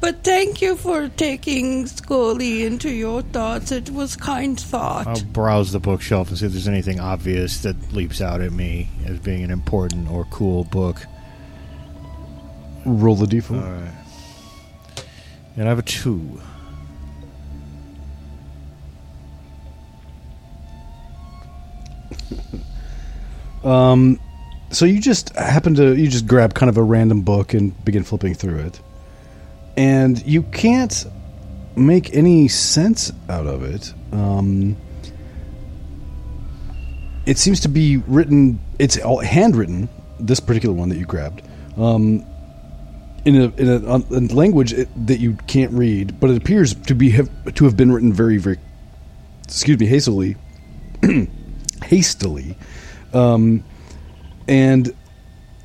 [0.00, 3.72] But thank you for taking Scully into your thoughts.
[3.72, 5.06] It was kind thought.
[5.06, 8.88] I'll browse the bookshelf and see if there's anything obvious that leaps out at me
[9.06, 11.00] as being an important or cool book.
[12.84, 13.50] Roll the d4.
[13.50, 13.92] All right.
[15.56, 16.40] And I have a two.
[23.64, 24.20] Um,
[24.70, 28.04] so you just happen to you just grab kind of a random book and begin
[28.04, 28.80] flipping through it,
[29.76, 31.06] and you can't
[31.76, 33.92] make any sense out of it.
[34.12, 34.76] Um,
[37.26, 38.60] it seems to be written.
[38.78, 39.88] It's all handwritten.
[40.18, 41.42] This particular one that you grabbed,
[41.76, 42.24] um,
[43.26, 47.10] in a in a, a language that you can't read, but it appears to be
[47.10, 48.58] have, to have been written very very,
[49.44, 50.36] excuse me, hastily,
[51.84, 52.56] hastily.
[53.12, 53.62] Um,
[54.48, 54.94] and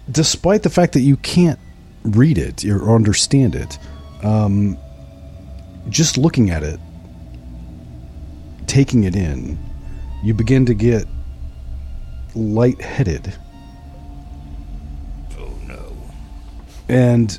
[0.09, 1.59] despite the fact that you can't
[2.03, 3.77] read it or understand it,
[4.23, 4.77] um,
[5.89, 6.79] just looking at it,
[8.67, 9.57] taking it in,
[10.23, 11.05] you begin to get
[12.35, 13.33] lightheaded.
[15.37, 15.93] Oh no.
[16.87, 17.37] And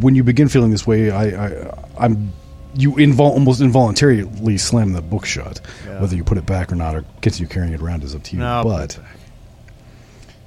[0.00, 2.32] when you begin feeling this way, I, I I'm
[2.74, 5.60] you invol- almost involuntarily slam the book shut.
[5.86, 6.00] Yeah.
[6.00, 8.32] Whether you put it back or not, or continue carrying it around is up to
[8.32, 8.38] you.
[8.40, 8.98] No, but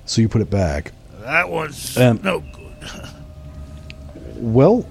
[0.06, 0.92] so you put it back.
[1.22, 2.74] That was Um, no good.
[4.38, 4.86] Well,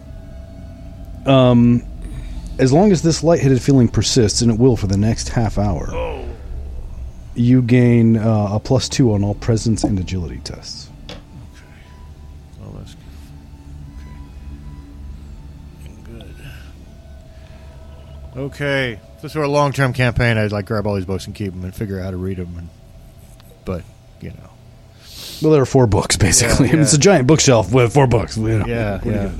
[1.27, 1.83] um,
[2.59, 5.89] as long as this lightheaded feeling persists, and it will for the next half hour,
[5.93, 6.25] Oh,
[7.35, 10.89] you gain uh, a plus two on all presence and agility tests.
[12.63, 12.95] Oh, that's
[16.05, 16.37] good.
[18.37, 19.01] okay.
[19.17, 21.65] If this were a long-term campaign, I'd like grab all these books and keep them
[21.65, 22.55] and figure out how to read them.
[22.59, 22.69] And,
[23.65, 23.83] but
[24.21, 24.51] you know,
[25.43, 26.69] Well, there are four books basically.
[26.69, 26.81] Yeah, yeah.
[26.83, 28.37] It's a giant bookshelf with four books.
[28.37, 28.67] you know.
[28.67, 29.33] yeah, What do you yeah,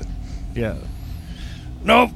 [0.55, 0.75] yeah.
[1.85, 2.09] No,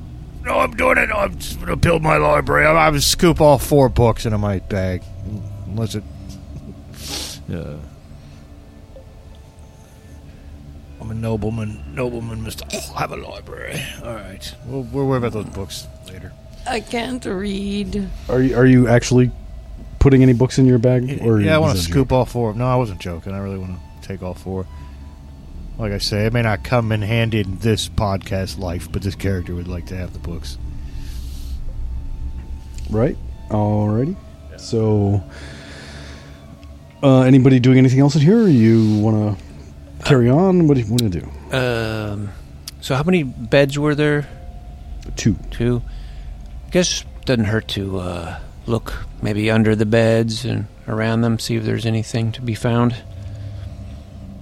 [0.43, 1.11] no, I'm doing it.
[1.11, 2.65] I'm just gonna build my library.
[2.65, 5.03] I, I'm, going to scoop all four books into my bag,
[5.67, 6.03] unless it.
[7.47, 7.78] Yeah.
[10.99, 11.84] I'm a nobleman.
[11.93, 13.80] Nobleman must oh, have a library.
[14.03, 14.55] All right.
[14.65, 16.34] We'll, we'll worry about those books later.
[16.67, 18.09] I can't read.
[18.28, 19.32] Are you are you actually
[19.99, 21.22] putting any books in your bag?
[21.22, 22.11] Or yeah, I want to scoop joke?
[22.11, 22.53] all four.
[22.55, 23.34] No, I wasn't joking.
[23.34, 24.65] I really want to take all four.
[25.80, 29.15] Like I say, it may not come in handy in this podcast life, but this
[29.15, 30.57] character would like to have the books.
[32.89, 33.17] Right.
[33.49, 34.15] Alrighty.
[34.57, 35.23] So
[37.01, 38.43] Uh, anybody doing anything else in here?
[38.43, 40.67] Or you want to carry on?
[40.67, 41.57] What do you want to do?
[41.57, 42.30] Um,
[42.82, 44.27] so how many beds were there?
[45.15, 45.36] Two.
[45.49, 45.82] Two.
[46.67, 51.55] I guess doesn't hurt to uh, look maybe under the beds and around them, see
[51.55, 52.95] if there's anything to be found.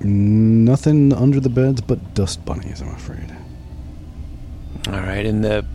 [0.01, 3.35] Nothing under the beds but dust bunnies, I'm afraid.
[4.87, 5.65] All right, and the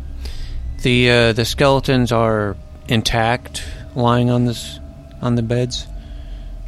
[0.82, 2.56] the uh, the skeletons are
[2.88, 3.64] intact,
[3.94, 4.78] lying on this
[5.20, 5.86] on the beds.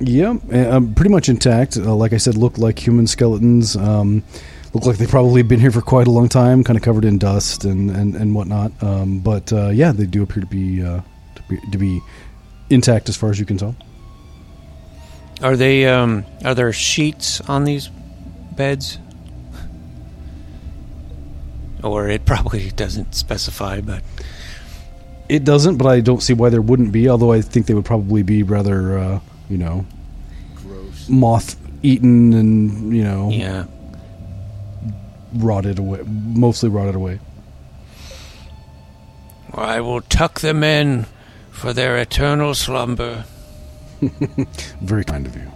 [0.00, 1.76] Yeah, uh, um, pretty much intact.
[1.76, 3.76] Uh, like I said, look like human skeletons.
[3.76, 4.24] Um,
[4.72, 7.18] look like they've probably been here for quite a long time, kind of covered in
[7.18, 8.72] dust and, and, and whatnot.
[8.82, 11.00] Um, but uh, yeah, they do appear to be, uh,
[11.36, 12.00] to be to be
[12.70, 13.76] intact as far as you can tell.
[15.45, 15.86] Are they?
[15.86, 17.88] Um, are there sheets on these
[18.57, 18.99] beds?
[21.82, 24.03] Or it probably doesn't specify, but
[25.28, 27.11] It doesn't, but I don't see why there wouldn't be.
[27.11, 29.20] Although I think they would probably be rather, uh,
[29.51, 29.84] you know,
[30.57, 31.09] Gross.
[31.11, 33.66] moth eaten and you know yeah.
[35.34, 37.20] rotted away, mostly rotted away.
[39.53, 41.05] I will tuck them in
[41.51, 43.24] for their eternal slumber.
[44.80, 45.51] Very kind of you.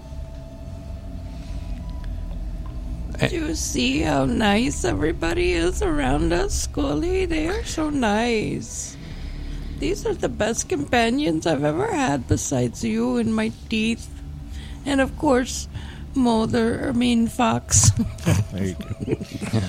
[3.28, 7.26] Do you see how nice everybody is around us, Scully?
[7.26, 8.96] They are so nice.
[9.80, 14.08] These are the best companions I've ever had besides you and my teeth.
[14.86, 15.68] And of course,
[16.14, 17.90] Mother, I mean Fox.
[18.52, 19.60] There you go.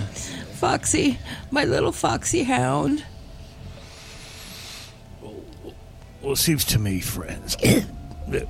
[0.60, 1.18] Foxy,
[1.52, 3.04] my little foxy hound.
[6.22, 7.56] Well, it seems to me, friends,
[8.28, 8.48] that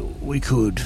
[0.00, 0.82] we could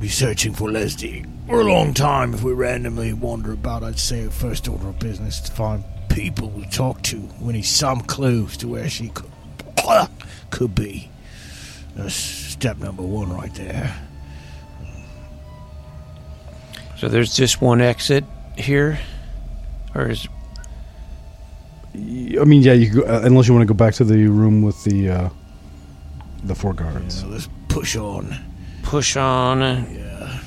[0.00, 3.82] be searching for Leslie for a long time if we randomly wander about.
[3.82, 7.28] I'd say a first order of business to find people to talk to.
[7.40, 9.30] We need some clues to where she could
[10.50, 11.10] could be.
[11.94, 13.94] That's step number one right there.
[16.98, 18.24] So there's just one exit
[18.56, 18.98] here,
[19.94, 20.26] or is
[21.94, 24.26] I mean, yeah, you could go, uh, unless you want to go back to the
[24.26, 25.28] room with the uh,
[26.42, 27.20] the four guards.
[27.20, 28.36] So let's push on.
[28.84, 29.60] push on?
[29.60, 30.38] Yeah.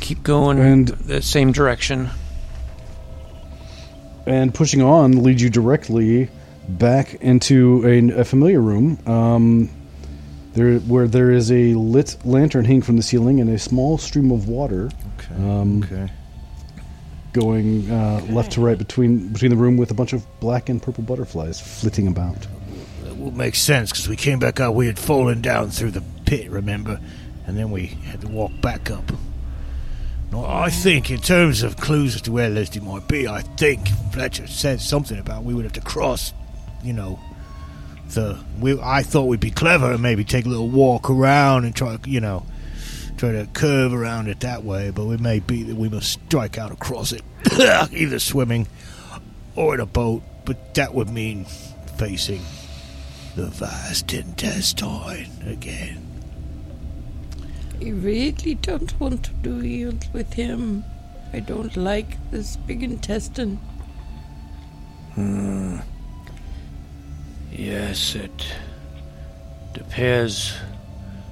[0.00, 2.10] Keep going And- the same direction.
[4.26, 6.28] And pushing on leads you directly
[6.68, 9.70] back into a, a familiar room, um,
[10.54, 14.30] there where there is a lit lantern hanging from the ceiling and a small stream
[14.30, 15.34] of water Okay.
[15.42, 16.08] Um, okay.
[17.32, 20.80] going uh, left to right between between the room with a bunch of black and
[20.82, 22.46] purple butterflies flitting about.
[23.22, 24.74] Will make sense because we came back out.
[24.74, 26.98] We had fallen down through the pit, remember?
[27.46, 29.12] And then we had to walk back up.
[30.32, 33.86] No, I think, in terms of clues as to where Leslie might be, I think
[34.12, 36.32] Fletcher said something about we would have to cross,
[36.82, 37.20] you know,
[38.08, 38.40] the.
[38.58, 41.98] We, I thought we'd be clever and maybe take a little walk around and try,
[42.04, 42.44] you know,
[43.18, 44.90] try to curve around it that way.
[44.90, 47.22] But it may be that we must strike out across it,
[47.92, 48.66] either swimming
[49.54, 50.24] or in a boat.
[50.44, 51.44] But that would mean
[51.98, 52.40] facing
[53.36, 56.06] the vast intestine again.
[57.80, 60.84] I really don't want to do it with him.
[61.32, 63.56] I don't like this big intestine.
[65.14, 65.78] Hmm.
[67.50, 68.54] Yes, it
[69.74, 70.54] appears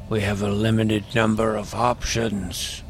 [0.09, 2.83] we have a limited number of options.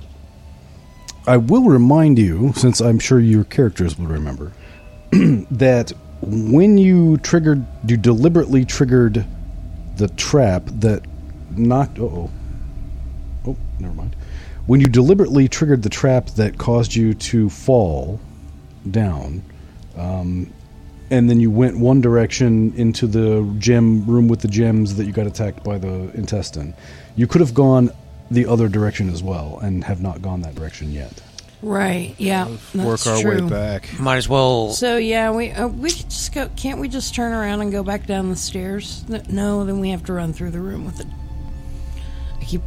[1.26, 4.52] I will remind you, since I'm sure your characters will remember,
[5.12, 5.92] that
[6.22, 9.24] when you triggered, you deliberately triggered
[9.96, 11.04] the trap that
[11.50, 11.98] knocked.
[11.98, 12.30] Oh,
[13.46, 14.16] oh, never mind.
[14.66, 18.20] When you deliberately triggered the trap that caused you to fall
[18.90, 19.42] down,
[19.96, 20.52] um,
[21.10, 25.12] and then you went one direction into the gem room with the gems that you
[25.12, 26.74] got attacked by the intestine,
[27.16, 27.90] you could have gone
[28.30, 31.20] the other direction as well and have not gone that direction yet.
[31.62, 32.14] Right.
[32.18, 32.48] Yeah.
[32.74, 33.42] Work our true.
[33.42, 34.00] way back.
[34.00, 34.70] Might as well.
[34.72, 36.48] So yeah, we uh, we could just go.
[36.56, 39.04] Can't we just turn around and go back down the stairs?
[39.28, 41.06] No, then we have to run through the room with it.
[42.40, 42.62] I keep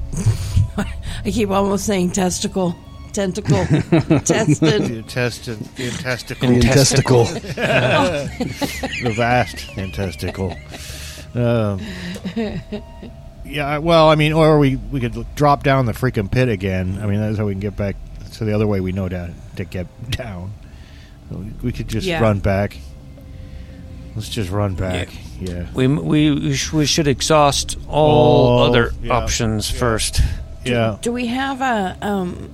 [1.25, 2.75] I keep almost saying testicle,
[3.13, 3.65] tentacle,
[4.25, 4.83] tested.
[4.83, 7.33] The intestine, the intesticle, The intesticle.
[9.03, 10.55] the vast intesticle.
[11.35, 11.81] Um,
[13.43, 16.99] yeah, well, I mean, or we we could drop down the freaking pit again.
[17.01, 17.95] I mean, that's how we can get back.
[18.33, 20.53] So the other way we know down to get down.
[21.29, 22.19] So we- we could just Yeah.
[22.19, 22.77] run back.
[24.15, 25.09] Let's just run back.
[25.39, 25.65] Yeah.
[25.73, 29.79] We we we, sh- we should exhaust all All- other yeah, options yeah.
[29.79, 30.21] first.
[30.65, 30.97] Yeah.
[31.01, 32.49] Do we have a um?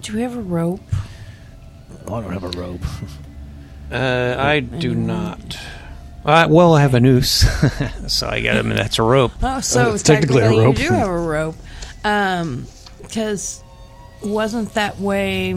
[0.00, 0.80] Do we have a rope?
[2.06, 2.80] I don't have a rope.
[3.90, 5.58] Uh, I do not.
[6.24, 7.44] Uh, well, I have a noose,
[8.06, 9.32] so I got him, and that's a rope.
[9.42, 10.78] Oh, so it's technically a rope.
[10.78, 11.56] you do have a rope.
[12.04, 12.66] Um,
[13.02, 13.61] because
[14.24, 15.54] wasn't that way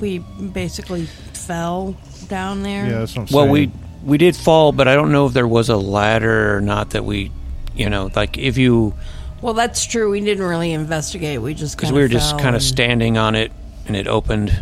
[0.00, 1.96] we basically fell
[2.28, 2.86] down there?
[2.86, 3.52] Yeah, that's what I'm Well, saying.
[3.52, 3.70] we
[4.04, 7.04] we did fall, but I don't know if there was a ladder or not that
[7.04, 7.30] we,
[7.74, 8.94] you know, like if you
[9.42, 10.10] Well, that's true.
[10.10, 11.40] We didn't really investigate.
[11.42, 13.52] We just because we were just kind of standing on it
[13.86, 14.52] and it opened.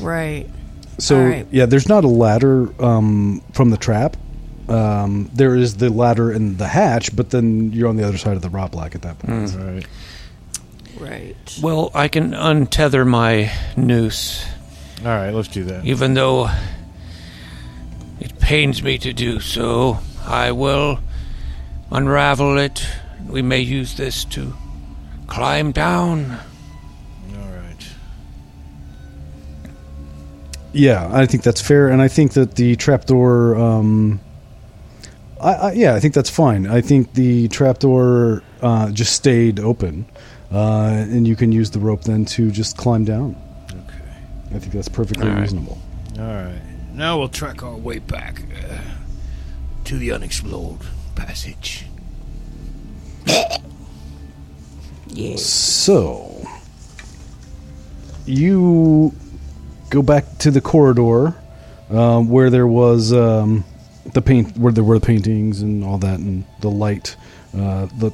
[0.00, 0.46] right.
[0.98, 1.46] So All right.
[1.50, 4.16] yeah, there's not a ladder um, from the trap.
[4.68, 8.36] Um, there is the ladder in the hatch, but then you're on the other side
[8.36, 9.54] of the rot black at that point.
[9.58, 9.86] All right.
[11.00, 11.58] Right.
[11.62, 14.44] Well, I can untether my noose,
[15.00, 15.84] All right, let's do that.
[15.84, 16.50] even though
[18.20, 19.98] it pains me to do so.
[20.26, 21.00] I will
[21.90, 22.86] unravel it.
[23.26, 24.52] We may use this to
[25.26, 26.32] climb down.
[27.34, 27.88] All right.
[30.72, 33.56] Yeah, I think that's fair, and I think that the trapdoor.
[33.56, 34.20] Um,
[35.40, 36.66] I, I, yeah, I think that's fine.
[36.66, 40.04] I think the trapdoor uh, just stayed open,
[40.52, 43.36] uh, and you can use the rope then to just climb down.
[43.70, 44.56] Okay.
[44.56, 45.40] I think that's perfectly All right.
[45.40, 45.78] reasonable.
[46.18, 46.60] All right.
[46.92, 48.78] Now we'll track our way back uh,
[49.84, 50.80] to the unexplored
[51.14, 51.84] passage.
[55.12, 55.36] Yeah.
[55.36, 56.46] So,
[58.26, 59.12] you
[59.90, 61.34] go back to the corridor
[61.90, 63.64] um, where there was um,
[64.12, 67.16] the paint, where there were the paintings and all that, and the light,
[67.56, 68.12] uh, the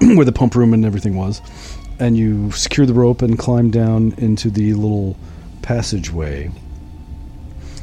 [0.14, 1.40] where the pump room and everything was,
[1.98, 5.16] and you secure the rope and climb down into the little
[5.62, 6.50] passageway.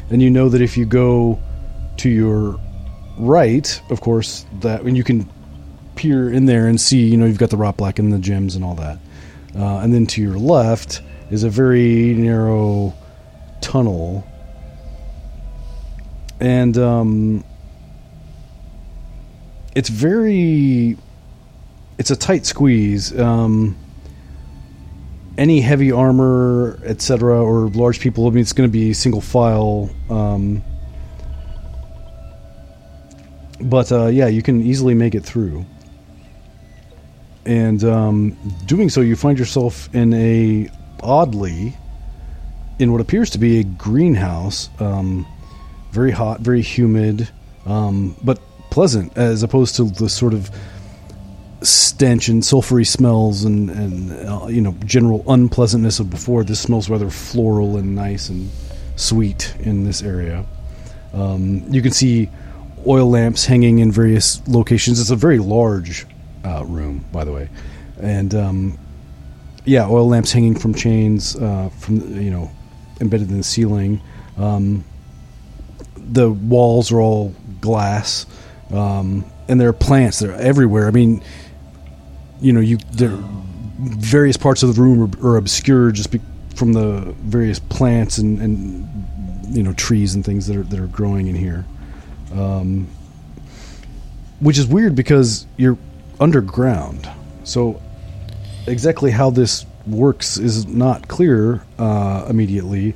[0.10, 1.40] And you know that if you go
[1.98, 2.60] to your
[3.18, 5.30] right, of course, that when you can
[5.96, 8.56] peer in there and see, you know, you've got the rot black and the gems
[8.56, 9.00] and all that.
[9.56, 11.02] Uh, and then to your left
[11.32, 12.94] is a very narrow
[13.62, 14.28] tunnel.
[16.40, 17.44] And um,
[19.76, 20.98] it's very.
[21.98, 23.18] It's a tight squeeze.
[23.18, 23.78] Um,
[25.38, 29.90] any heavy armor, etc., or large people, I mean, it's going to be single file.
[30.10, 30.64] Um,
[33.60, 35.66] but uh, yeah, you can easily make it through
[37.46, 40.70] and um, doing so, you find yourself in a
[41.04, 41.78] oddly
[42.80, 44.70] in what appears to be a greenhouse.
[44.80, 45.28] Um,
[45.92, 47.30] very hot, very humid,
[47.66, 48.40] um, but
[48.72, 50.50] pleasant as opposed to the sort of
[51.62, 56.44] stench and sulfury smells and and uh, you know general unpleasantness of before.
[56.44, 58.50] This smells rather floral and nice and
[58.96, 60.46] sweet in this area.
[61.14, 62.30] Um, you can see
[62.88, 65.00] oil lamps hanging in various locations.
[65.00, 66.06] It's a very large
[66.44, 67.50] uh, room, by the way,
[68.00, 68.80] and um,
[69.66, 72.52] yeah, oil lamps hanging from chains uh, from you know
[73.02, 74.02] embedded in the ceiling.
[74.38, 74.84] Um,
[75.98, 78.26] the walls are all glass,
[78.72, 80.20] um, and there are plants.
[80.20, 80.88] They're everywhere.
[80.88, 81.24] I mean,
[82.42, 83.18] you know, you there
[83.78, 86.22] various parts of the room are, are obscured just be,
[86.56, 90.88] from the various plants and, and you know trees and things that are that are
[90.88, 91.66] growing in here.
[92.34, 92.88] Um,
[94.40, 95.78] which is weird because you're
[96.20, 97.10] underground.
[97.44, 97.82] So
[98.68, 102.96] exactly how this works is not clear uh, immediately,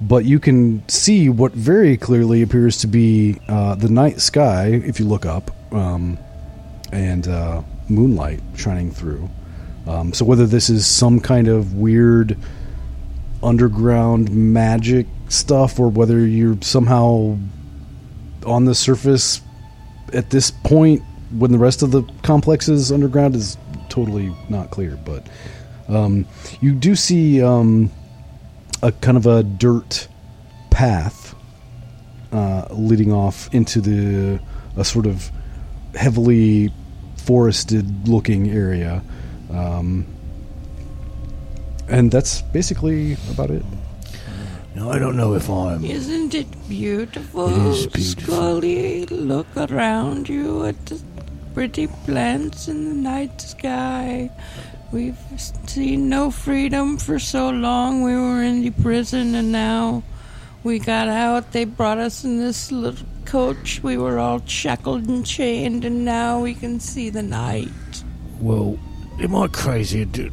[0.00, 4.98] but you can see what very clearly appears to be uh, the night sky if
[4.98, 6.18] you look up, um,
[6.90, 7.62] and uh,
[7.94, 9.28] moonlight shining through.
[9.86, 12.36] Um, so whether this is some kind of weird
[13.42, 17.36] underground magic stuff, or whether you're somehow
[18.46, 19.40] on the surface
[20.12, 23.56] at this point when the rest of the complex is underground is
[23.88, 24.98] totally not clear.
[25.04, 25.26] But
[25.88, 26.26] um,
[26.60, 27.90] you do see um,
[28.82, 30.08] a kind of a dirt
[30.70, 31.34] path
[32.32, 34.40] uh, leading off into the
[34.76, 35.30] a sort of
[35.94, 36.72] heavily
[37.24, 39.02] forested looking area.
[39.50, 40.06] Um,
[41.88, 43.64] and that's basically about it.
[44.74, 45.84] Now, I don't know if I'm.
[45.84, 48.34] Isn't it beautiful, It is beautiful.
[48.34, 49.04] Scully?
[49.06, 50.98] Look around you at the
[51.52, 54.30] pretty plants in the night sky.
[54.90, 55.18] We've
[55.66, 58.02] seen no freedom for so long.
[58.02, 60.02] We were in the prison, and now
[60.64, 61.52] we got out.
[61.52, 63.80] They brought us in this little coach.
[63.82, 68.04] We were all shackled and chained, and now we can see the night.
[68.38, 68.78] Well,
[69.20, 70.04] am I crazy?
[70.04, 70.28] Do-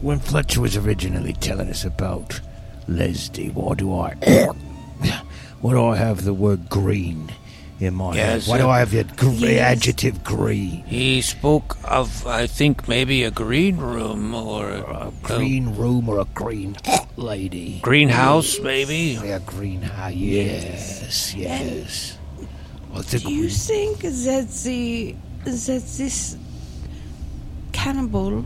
[0.00, 2.40] When Fletcher was originally telling us about
[2.88, 4.14] Leslie, why do I.
[5.60, 7.30] why do I have the word green
[7.80, 8.50] in my Yes, head?
[8.50, 9.76] Why do uh, I have the gr- Yes.
[9.76, 10.84] adjective green?
[10.86, 16.18] He spoke of, I think, maybe a green room or a, A green room or
[16.20, 16.78] a green
[17.16, 17.80] lady?
[17.82, 19.18] greenhouse, maybe.
[19.22, 19.84] Yeah, green.
[19.98, 22.17] Ah, yes, yes.
[22.94, 25.14] I think Do you think that the
[25.44, 26.36] that this
[27.72, 28.44] cannibal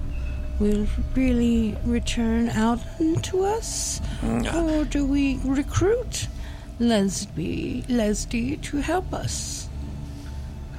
[0.61, 2.80] will really return out
[3.22, 6.28] to us, or do we recruit
[6.78, 9.68] Leslie Leslie to help us?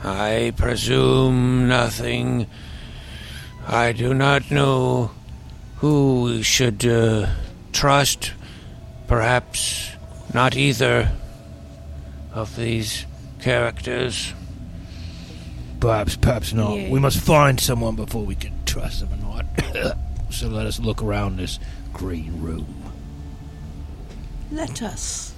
[0.03, 2.47] I presume nothing.
[3.67, 5.11] I do not know
[5.77, 7.27] who we should uh,
[7.71, 8.33] trust.
[9.07, 9.91] Perhaps
[10.33, 11.11] not either
[12.33, 13.05] of these
[13.43, 14.33] characters.
[15.81, 16.75] perhaps, perhaps not.
[16.75, 16.89] Yeah.
[16.89, 19.97] We must find someone before we can trust them or not.
[20.29, 21.59] so let us look around this
[21.91, 22.65] green room.
[24.49, 25.33] Let us.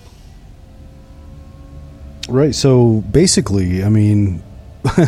[2.30, 2.54] Right.
[2.54, 4.44] So basically, I mean,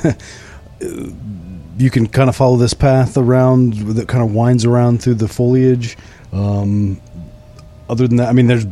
[0.79, 5.27] you can kind of follow this path around that kind of winds around through the
[5.27, 5.97] foliage.
[6.33, 6.99] Um,
[7.89, 8.65] other than that, I mean, there's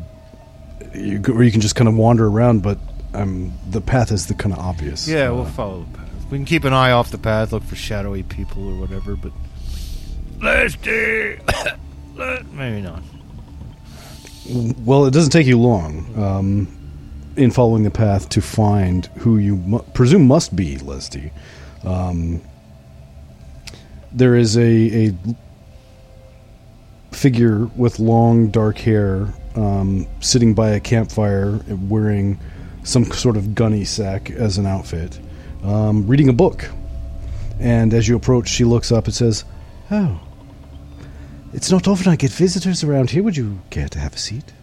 [0.96, 2.80] you, or you can just kind of wander around, but
[3.16, 5.07] um, the path is the kind of obvious.
[5.07, 6.09] Yeah, Uh, we'll follow the path.
[6.32, 9.32] We can keep an eye off the path, look for shadowy people or whatever, but
[10.41, 11.39] Leslie!
[12.53, 13.01] maybe not.
[14.49, 16.68] Well, it doesn't take you long um,
[17.36, 21.32] in following the path to find who you mu- presume must be Leslie.
[21.84, 22.41] Um,
[24.11, 25.13] there is a, a
[27.11, 32.39] figure with long dark hair um, sitting by a campfire wearing
[32.86, 35.20] some sort of gunny sack as an outfit,
[35.64, 36.70] um, reading a book.
[37.60, 39.44] And as you approach, she looks up and says,
[39.92, 40.20] Oh,
[41.54, 43.24] it's not often I get visitors around here.
[43.24, 44.54] Would you care to have a seat?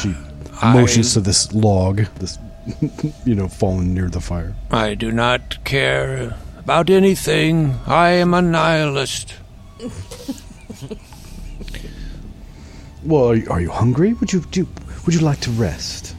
[0.00, 0.14] She
[0.62, 2.38] I- motions to this log, this,
[3.24, 4.54] you know, fallen near the fire.
[4.70, 7.74] I do not care about anything.
[7.86, 9.34] I am a nihilist.
[13.04, 14.14] Well, are you, are you hungry?
[14.14, 14.66] Would you do?
[15.04, 16.15] Would you like to rest?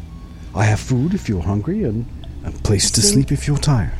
[0.57, 2.05] I have food if you're hungry, and
[2.43, 3.91] a place to think- sleep if you're tired.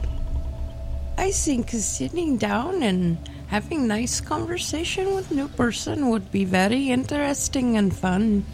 [1.17, 7.77] I think sitting down and having nice conversation with new person would be very interesting
[7.77, 8.45] and fun.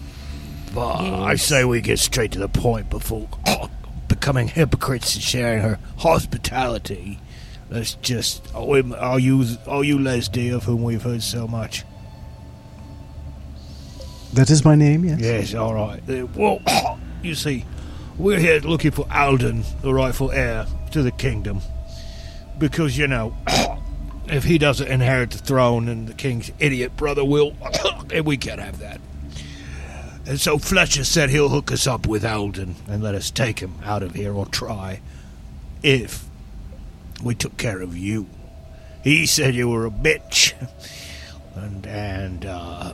[0.73, 3.27] But I say we get straight to the point before
[4.07, 7.19] becoming hypocrites and sharing her hospitality.
[7.69, 8.53] Let's just.
[8.55, 11.83] Are, are you are you Leslie of whom we've heard so much?
[14.33, 15.05] That is my name.
[15.05, 15.19] Yes.
[15.19, 16.01] Yes, all right.
[16.09, 16.59] Uh, well,
[17.21, 17.65] you see,
[18.17, 21.61] we're here looking for Alden, the rightful heir to the kingdom,
[22.57, 23.35] because you know,
[24.27, 27.55] if he doesn't inherit the throne, and the king's idiot brother will,
[28.13, 29.01] and we can't have that.
[30.25, 33.75] And so Fletcher said he'll hook us up with Alden and let us take him
[33.83, 35.01] out of here, or try,
[35.81, 36.25] if
[37.23, 38.27] we took care of you.
[39.03, 40.53] He said you were a bitch,
[41.55, 42.93] and and uh,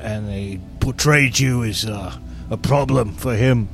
[0.00, 2.16] and they portrayed you as uh,
[2.48, 3.68] a problem for him.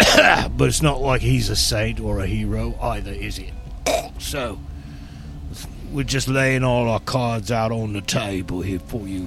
[0.56, 3.52] but it's not like he's a saint or a hero either, is it?
[4.18, 4.58] so
[5.92, 9.26] we're just laying all our cards out on the table here for you.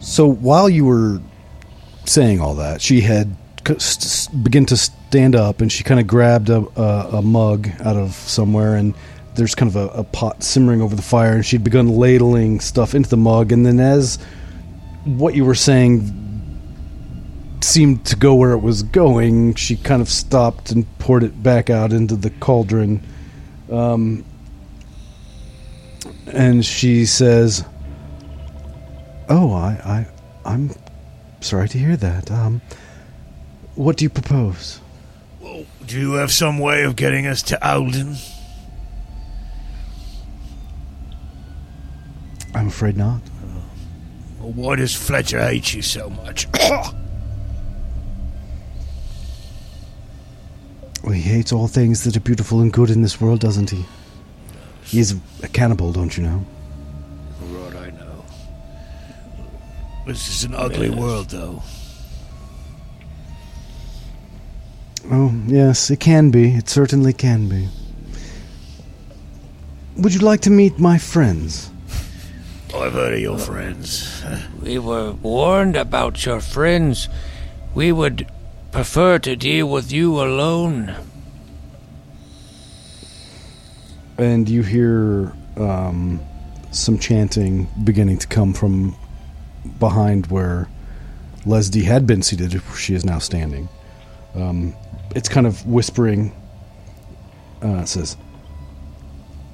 [0.00, 1.20] So while you were
[2.04, 3.34] saying all that, she had
[3.66, 7.22] c- s- s- begin to stand up, and she kind of grabbed a, a, a
[7.22, 8.94] mug out of somewhere, and
[9.34, 12.94] there's kind of a, a pot simmering over the fire, and she'd begun ladling stuff
[12.94, 14.18] into the mug, and then as
[15.04, 16.00] what you were saying
[17.62, 21.70] seemed to go where it was going, she kind of stopped and poured it back
[21.70, 23.02] out into the cauldron.
[23.70, 24.24] Um,
[26.26, 27.64] and she says,
[29.28, 30.06] "Oh, I, I,
[30.44, 30.70] I'm
[31.40, 32.30] sorry to hear that.
[32.30, 32.60] Um,
[33.74, 34.80] what do you propose?"
[35.86, 38.16] Do you have some way of getting us to Alden?
[42.54, 43.20] I'm afraid not.
[44.42, 46.48] Or why does Fletcher hate you so much?
[51.06, 53.84] Well, he hates all things that are beautiful and good in this world, doesn't he?
[54.82, 56.44] He's a cannibal, don't you know?
[57.42, 58.24] right, I know.
[60.04, 61.62] This is an ugly world, though.
[65.08, 66.54] Oh, yes, it can be.
[66.54, 67.68] It certainly can be.
[69.98, 71.70] Would you like to meet my friends?
[72.74, 74.24] Oh, I've heard of your friends.
[74.60, 77.08] We were warned about your friends.
[77.76, 78.26] We would
[78.76, 80.94] prefer to deal with you alone.
[84.18, 86.20] And you hear um,
[86.72, 88.94] some chanting beginning to come from
[89.78, 90.68] behind where
[91.46, 92.60] Leslie had been seated.
[92.76, 93.66] She is now standing.
[94.34, 94.74] Um,
[95.14, 96.36] it's kind of whispering.
[97.64, 98.18] Uh, it says,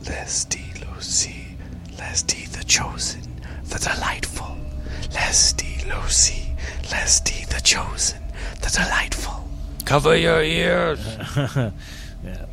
[0.04, 1.56] Leslie Lucy,
[1.96, 4.56] Leslie the chosen, the delightful.
[5.14, 6.56] Leslie Lucy,
[6.90, 8.21] Leslie the chosen,
[8.70, 9.48] delightful.
[9.84, 11.00] Cover your ears.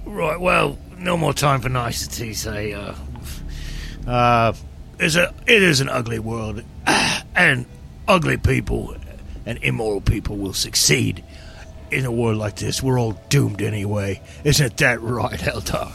[0.05, 2.47] Right, well, no more time for niceties.
[2.47, 2.95] I, uh,
[4.07, 4.53] uh,
[4.99, 6.63] it's a, it is an ugly world,
[7.35, 7.67] and
[8.07, 8.95] ugly people
[9.45, 11.23] and immoral people will succeed.
[11.91, 14.21] In a world like this, we're all doomed anyway.
[14.43, 15.91] Isn't that right, Eldar?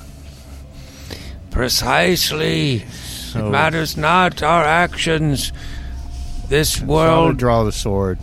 [1.51, 2.81] Precisely.
[2.81, 5.53] So It matters not our actions.
[6.49, 8.19] This world draw the sword.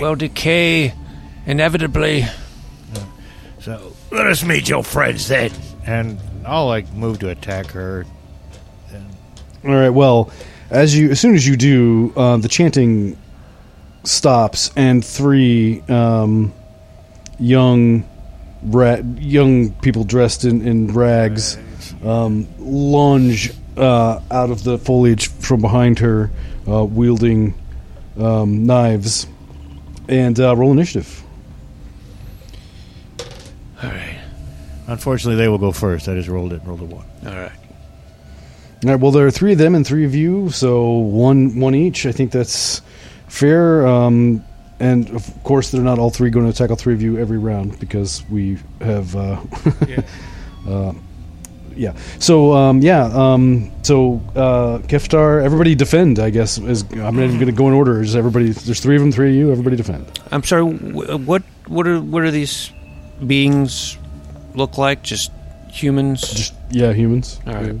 [0.00, 0.94] Will decay
[1.46, 2.26] inevitably.
[3.60, 5.52] So, let us meet your friends then.
[5.86, 8.04] and I'll like move to attack her.
[9.64, 9.90] All right.
[9.90, 10.32] Well,
[10.70, 13.16] as you as soon as you do, uh, the chanting
[14.02, 16.52] stops, and three um,
[17.38, 18.02] young
[18.64, 21.56] ra- young people dressed in, in rags
[22.04, 26.30] um, lunge uh, out of the foliage from behind her,
[26.66, 27.54] uh, wielding
[28.18, 29.26] um, knives,
[30.08, 31.22] and uh, roll initiative.
[33.82, 34.18] All right.
[34.86, 36.08] Unfortunately, they will go first.
[36.08, 36.62] I just rolled it.
[36.64, 37.06] Rolled a one.
[37.26, 37.52] All right.
[38.84, 39.00] All right.
[39.00, 42.06] Well, there are three of them and three of you, so one one each.
[42.06, 42.82] I think that's
[43.28, 43.86] fair.
[43.86, 44.44] Um,
[44.80, 47.38] and of course, they're not all three going to attack all three of you every
[47.38, 49.14] round because we have.
[49.14, 49.40] Uh,
[50.68, 50.92] uh,
[51.76, 51.94] yeah.
[52.18, 53.04] So um, yeah.
[53.04, 56.18] Um, so uh, Keftar, everybody defend.
[56.18, 58.02] I guess is I'm not even going to go in order.
[58.02, 58.50] Is everybody?
[58.50, 59.12] There's three of them.
[59.12, 59.50] Three of you.
[59.50, 60.20] Everybody defend.
[60.30, 60.64] I'm sorry.
[60.64, 62.72] What what are what are these
[63.26, 63.98] beings
[64.54, 65.02] look like?
[65.02, 65.32] Just
[65.70, 66.20] humans?
[66.20, 67.40] Just yeah, humans.
[67.46, 67.80] All right.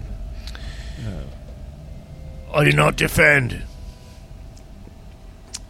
[2.54, 3.62] I do not defend.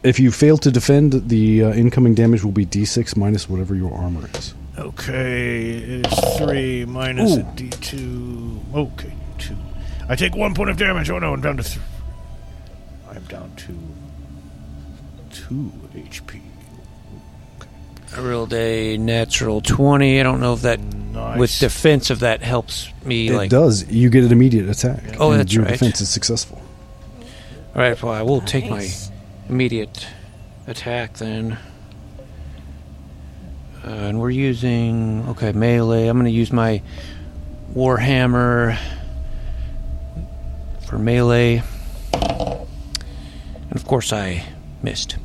[0.03, 3.95] If you fail to defend, the uh, incoming damage will be D6 minus whatever your
[3.95, 4.53] armor is.
[4.79, 7.43] Okay, it is three minus Ooh.
[7.43, 8.75] d2.
[8.75, 9.57] Okay, two.
[10.09, 11.11] I take one point of damage.
[11.11, 11.83] Oh no, I'm down to three.
[13.11, 13.79] I'm down to
[15.31, 16.41] two HP.
[17.59, 17.69] Okay.
[18.17, 20.19] I rolled a natural twenty.
[20.21, 21.39] I don't know if that Nice.
[21.39, 23.29] with defense if that helps me.
[23.29, 23.87] It like, does.
[23.91, 25.17] You get an immediate attack.
[25.21, 25.73] Oh, and that's your right.
[25.73, 26.61] defense is successful.
[27.75, 28.03] all right.
[28.03, 28.89] Well, I will take my
[29.51, 30.07] immediate
[30.67, 31.59] attack then.
[33.85, 36.07] Uh, and we're using okay melee.
[36.07, 36.81] I'm going to use my
[37.75, 38.79] warhammer
[40.87, 41.63] for melee,
[42.13, 44.45] and of course I
[44.83, 45.17] missed.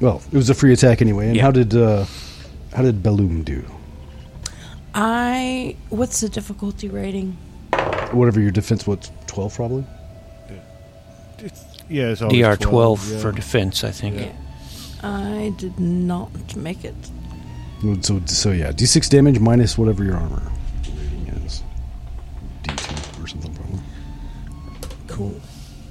[0.00, 1.28] Well, it was a free attack anyway.
[1.28, 1.42] And Yeah.
[1.42, 2.04] how did uh,
[2.74, 3.64] how did Belloom do?
[4.94, 5.76] I.
[5.88, 7.36] What's the difficulty rating?
[8.12, 9.84] Whatever your defense was, twelve probably.
[11.88, 13.18] Yeah, it's always DR 12 yeah.
[13.18, 14.16] for defense, I think.
[14.16, 14.32] Yeah.
[15.02, 16.94] I did not make it.
[18.02, 20.42] So so yeah, D six damage minus whatever your armor
[21.44, 21.62] is.
[22.62, 23.80] D two or something probably.
[25.06, 25.40] Cool.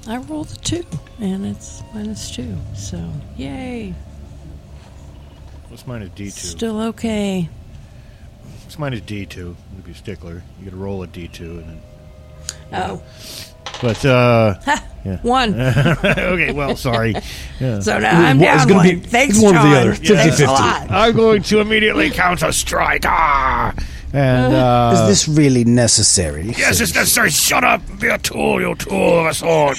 [0.06, 0.84] I rolled a two,
[1.20, 2.56] and it's minus two.
[2.74, 3.94] So, yay.
[5.68, 6.30] What's minus D two.
[6.30, 7.48] Still okay.
[8.64, 9.56] What's minus D two.
[9.76, 11.82] To be a stickler, you got to roll a D two and then.
[12.72, 13.02] Oh,
[13.82, 14.54] But uh,
[15.22, 15.58] one.
[15.60, 17.14] okay, well, sorry.
[17.60, 17.80] Yeah.
[17.80, 19.00] So now I'm Well, it's down gonna one.
[19.00, 19.70] be- Thanks, it's one or John.
[19.70, 19.94] the other.
[19.94, 20.46] Thanks 50-50.
[20.48, 20.90] a lot.
[20.90, 23.04] I'm going to immediately counter strike.
[23.04, 23.74] Ah!
[24.14, 26.46] And uh, is this really necessary?
[26.56, 27.30] Yes, it's necessary.
[27.30, 27.82] Shut up.
[28.00, 29.76] Be a tool, you tool of a sword.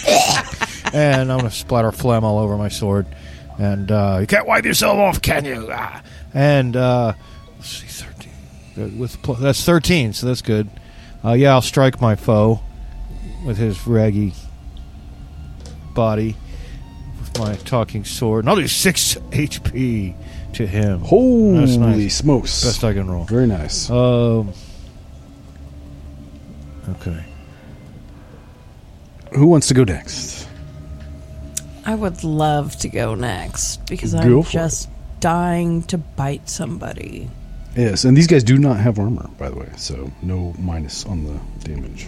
[0.94, 3.08] and I'm gonna splatter phlegm all over my sword,
[3.58, 5.68] and uh, You can't wipe yourself off, can you?
[5.72, 6.04] Ah.
[6.36, 7.14] and uh,
[7.58, 9.00] let's see, thirteen.
[9.00, 10.70] With pl- that's thirteen, so that's good.
[11.26, 12.62] Uh, yeah, I'll strike my foe
[13.46, 14.34] with his raggy
[15.94, 16.36] body
[17.20, 20.16] with my talking sword, Another six HP
[20.54, 21.00] to him.
[21.02, 22.16] Holy That's nice.
[22.16, 22.64] smokes!
[22.64, 23.24] Best I can roll.
[23.26, 23.90] Very nice.
[23.90, 24.54] Um.
[26.90, 27.24] Okay.
[29.34, 30.48] Who wants to go next?
[31.86, 34.52] I would love to go next because Go I'm for it.
[34.52, 34.90] just
[35.20, 37.30] dying to bite somebody.
[37.76, 41.24] Yes, and these guys do not have armor, by the way, so no minus on
[41.24, 42.08] the damage.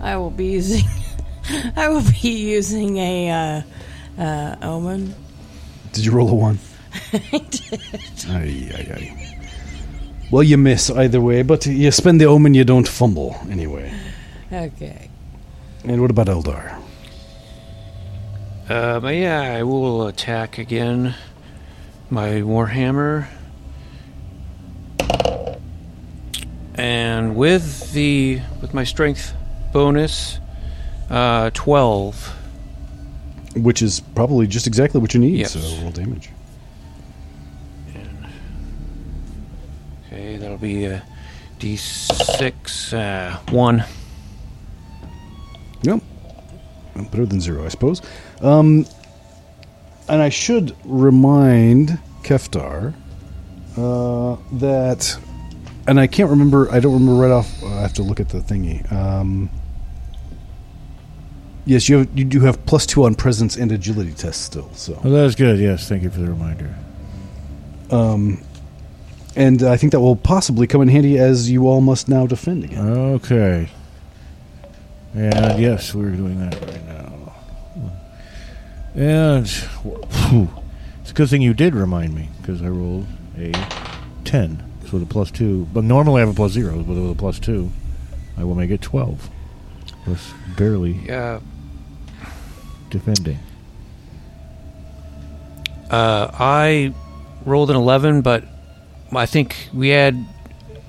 [0.00, 0.84] I will be using
[1.76, 5.14] I will be using a uh, uh, omen.
[5.92, 6.58] Did you roll a one?
[7.12, 7.80] I did.
[8.28, 9.38] Aye, aye, aye.
[10.30, 13.92] Well, you miss either way, but you spend the omen, you don't fumble anyway.
[14.52, 15.08] Okay.
[15.84, 16.78] And what about Eldar?
[18.68, 21.14] Uh, but yeah, I will attack again.
[22.10, 23.26] My warhammer,
[26.74, 29.34] and with the with my strength
[29.78, 30.40] bonus,
[31.08, 32.34] uh, twelve.
[33.54, 35.52] Which is probably just exactly what you need, Yes.
[35.52, 36.30] so roll damage.
[40.06, 41.02] Okay, that'll be a
[41.60, 43.84] d6 uh, one.
[45.82, 46.00] Yep.
[47.12, 48.02] Better than zero, I suppose.
[48.40, 48.84] Um,
[50.08, 52.94] and I should remind Keftar
[53.76, 55.16] uh, that,
[55.86, 56.70] and I can't remember.
[56.72, 57.62] I don't remember right off.
[57.62, 58.90] I have to look at the thingy.
[58.92, 59.48] Um,
[61.68, 64.68] yes, you have, you do have plus two on presence and agility tests still.
[64.74, 65.58] So, Oh, that was good.
[65.60, 66.74] Yes, thank you for the reminder.
[67.90, 68.42] um,
[69.36, 72.64] and I think that will possibly come in handy as you all must now defend
[72.64, 72.88] again.
[72.88, 73.68] Okay.
[75.14, 77.34] And yes, we're doing that right now.
[78.94, 80.48] And whew,
[81.02, 83.06] it's a good thing you did remind me because I rolled
[83.38, 83.52] a
[84.24, 85.68] ten, so with a plus two.
[85.72, 87.70] But normally I have a plus zero, but with a plus two,
[88.36, 89.30] I will make it twelve.
[90.04, 91.40] Plus barely Yeah.
[92.90, 93.38] Defending.
[95.90, 96.92] Uh, I
[97.44, 98.44] rolled an 11, but
[99.14, 100.22] I think we add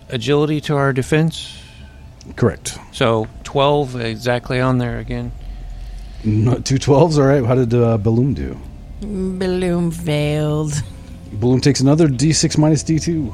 [0.10, 1.56] agility to our defense.
[2.36, 2.78] Correct.
[2.92, 5.32] So 12 exactly on there again.
[6.24, 7.18] No, two twelves.
[7.18, 7.46] All right.
[7.46, 8.60] How did uh, Balloon do?
[9.02, 10.74] Balloon failed.
[11.32, 13.34] Balloon takes another D6 minus D2.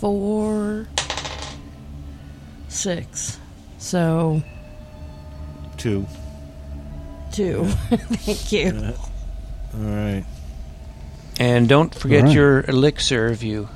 [0.00, 0.88] Four,
[2.68, 3.38] six.
[3.82, 4.40] So
[5.76, 6.06] Two.
[7.32, 7.64] two.
[7.90, 8.94] Thank you.
[9.74, 10.24] All right.
[11.40, 12.34] And don't forget All right.
[12.34, 13.68] your elixir if you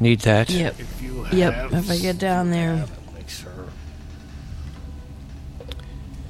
[0.00, 0.48] need that.
[0.48, 0.80] Yep.
[0.80, 1.72] If you Yep.
[1.72, 2.86] If I get down there.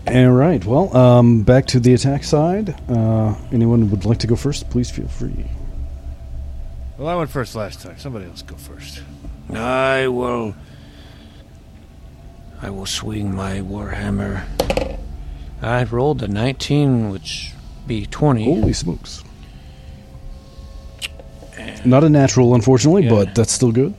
[0.08, 0.64] All right.
[0.64, 2.74] Well, um, back to the attack side.
[2.90, 4.68] Uh, anyone would like to go first?
[4.70, 5.44] Please feel free.
[6.98, 7.96] Well, I went first last time.
[7.98, 9.02] Somebody else go first.
[9.54, 10.54] I will.
[12.62, 14.44] I will swing my warhammer.
[15.62, 17.52] I rolled a 19, which
[17.86, 18.44] be 20.
[18.44, 19.24] Holy smokes!
[21.84, 23.10] Not a natural, unfortunately, Yeah.
[23.10, 23.94] but that's still good.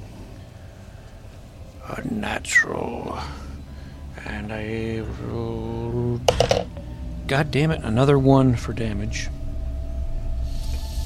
[1.87, 3.17] A natural.
[4.25, 6.21] And I rolled.
[7.27, 9.29] God damn it, another one for damage.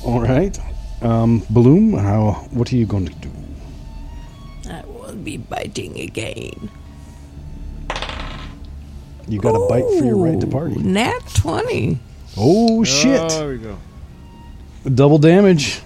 [0.03, 0.57] All right.
[1.01, 2.47] Um, Bloom, how?
[2.51, 3.31] What are you going to do?
[4.69, 6.69] I will be biting again.
[9.27, 10.75] You got a bite for your right to party.
[10.75, 11.97] Nat 20.
[12.37, 13.19] Oh shit!
[13.19, 13.77] Oh, there we go.
[14.93, 15.81] Double damage.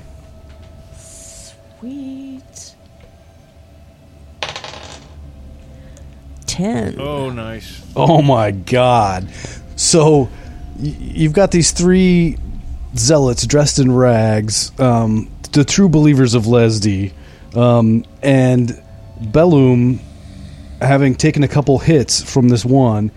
[0.98, 2.76] Sweet.
[6.48, 7.00] 10.
[7.00, 7.82] Oh, nice.
[7.96, 9.30] Oh my god.
[9.76, 10.24] So
[10.78, 12.38] y- you've got these three
[12.98, 17.14] zealots dressed in rags, um, the true believers of Lesdy,
[17.56, 18.82] um, and
[19.22, 20.00] Bellum,
[20.82, 23.12] having taken a couple hits from this one,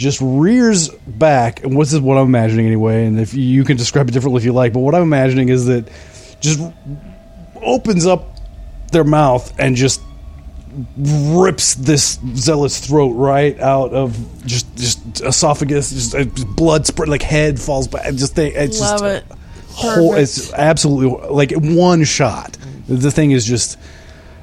[0.00, 1.62] just rears back.
[1.62, 3.04] And this is what I'm imagining anyway.
[3.06, 5.66] And if you can describe it differently if you like, but what I'm imagining is
[5.66, 5.88] that
[6.40, 6.60] just
[7.62, 8.36] opens up
[8.90, 10.00] their mouth and just
[10.96, 16.24] rips this zealot's throat right out of just just esophagus, just uh,
[16.56, 18.14] blood spread like head falls back.
[18.14, 19.24] Just think it's Love just it.
[19.68, 22.56] whole, it's absolutely like one shot.
[22.88, 23.78] The thing is just,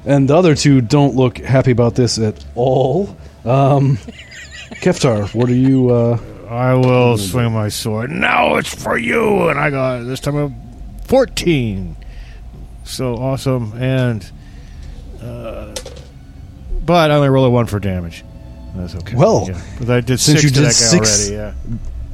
[0.06, 3.16] and the other two don't look happy about this at all.
[3.44, 3.98] Um,
[4.76, 5.90] Keftar, what are you?
[5.90, 8.10] Uh, I will swing my sword.
[8.10, 10.52] Now it's for you, and I got this time a
[11.06, 11.96] fourteen.
[12.84, 14.30] So awesome, and
[15.22, 15.74] uh,
[16.84, 18.24] but I only roll a one for damage.
[18.74, 19.16] That's okay.
[19.16, 19.60] Well, yeah.
[19.78, 21.54] but I did since six you did six- already.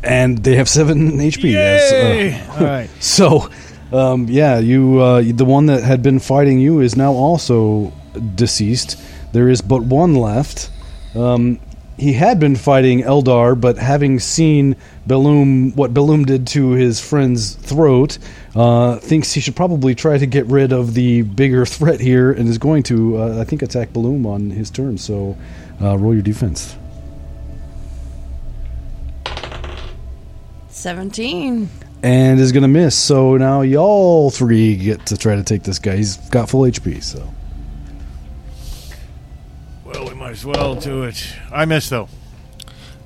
[0.03, 1.45] and they have seven HP.
[1.45, 1.59] Yeah.
[1.59, 2.47] yes, uh, Yay!
[2.59, 2.91] All right.
[3.01, 3.51] So,
[3.93, 7.93] um, yeah, you uh, the one that had been fighting you is now also
[8.35, 9.01] deceased.
[9.33, 10.71] There is but one left.
[11.15, 11.61] Um,
[11.97, 14.77] he had been fighting Eldar, but having seen
[15.07, 18.19] Belum, what Belum did to his friend's throat,
[18.55, 22.49] uh, thinks he should probably try to get rid of the bigger threat here, and
[22.49, 24.99] is going to, uh, I think, attack Belum on his turn.
[24.99, 25.37] So,
[25.81, 26.77] uh, roll your defense.
[30.69, 31.71] 17.
[32.03, 32.95] and is going to miss.
[32.95, 35.97] So now y'all three get to try to take this guy.
[35.97, 37.03] He's got full HP.
[37.03, 37.27] So
[40.05, 41.35] Well, we might as well do it.
[41.51, 42.11] I missed though.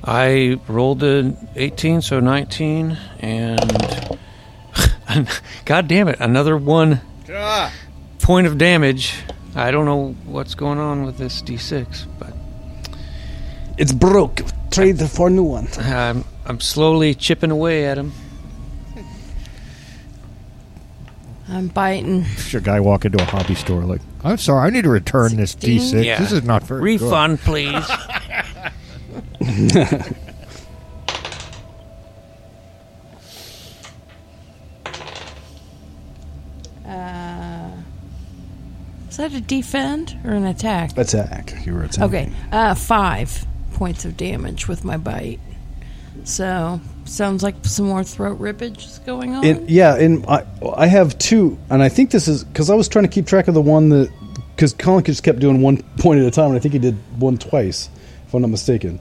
[0.02, 3.60] I rolled a 18, so 19, and
[5.64, 7.00] God damn it, another one
[7.32, 7.72] Ah!
[8.18, 9.14] point of damage.
[9.54, 12.32] I don't know what's going on with this d6, but
[13.76, 14.40] it's broke.
[14.72, 15.68] Trade it for new one.
[15.78, 18.12] I'm I'm slowly chipping away at him.
[21.48, 22.24] I'm biting.
[22.24, 25.36] Should a guy walk into a hobby store like, I'm sorry, I need to return
[25.36, 25.80] this Sixteen?
[25.80, 26.04] D6.
[26.04, 26.18] Yeah.
[26.20, 27.84] This is not very good." Refund, please.
[39.10, 40.96] Is that a defend or an attack?
[40.96, 41.66] Attack.
[41.66, 42.04] You were attacking.
[42.04, 45.40] Okay, uh, five points of damage with my bite.
[46.24, 49.44] So sounds like some more throat rippage is going on.
[49.44, 50.44] And yeah, and I
[50.76, 53.48] I have two, and I think this is because I was trying to keep track
[53.48, 54.10] of the one that
[54.54, 56.96] because Colin just kept doing one point at a time, and I think he did
[57.18, 57.88] one twice,
[58.26, 59.00] if I'm not mistaken.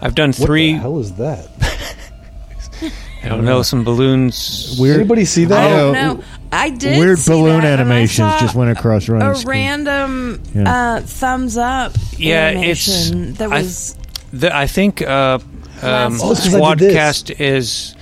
[0.00, 0.72] I've done What three.
[0.72, 1.48] the hell is that?
[3.22, 3.62] I don't know.
[3.62, 4.76] Some balloons.
[4.76, 5.58] Did anybody see that?
[5.58, 6.12] I don't know.
[6.14, 6.24] know.
[6.52, 9.40] I did Weird see balloon that, and I animations saw just went across a Ryan's
[9.40, 9.60] screen.
[9.60, 10.94] random Yeah.
[10.96, 11.92] uh, thumbs up.
[12.18, 13.96] Yeah, it's- animation that I- was.
[14.32, 15.38] The, I think uh,
[15.84, 17.22] um, Oh, it's 'cause I did this.
[17.22, 17.94] SquadCast is.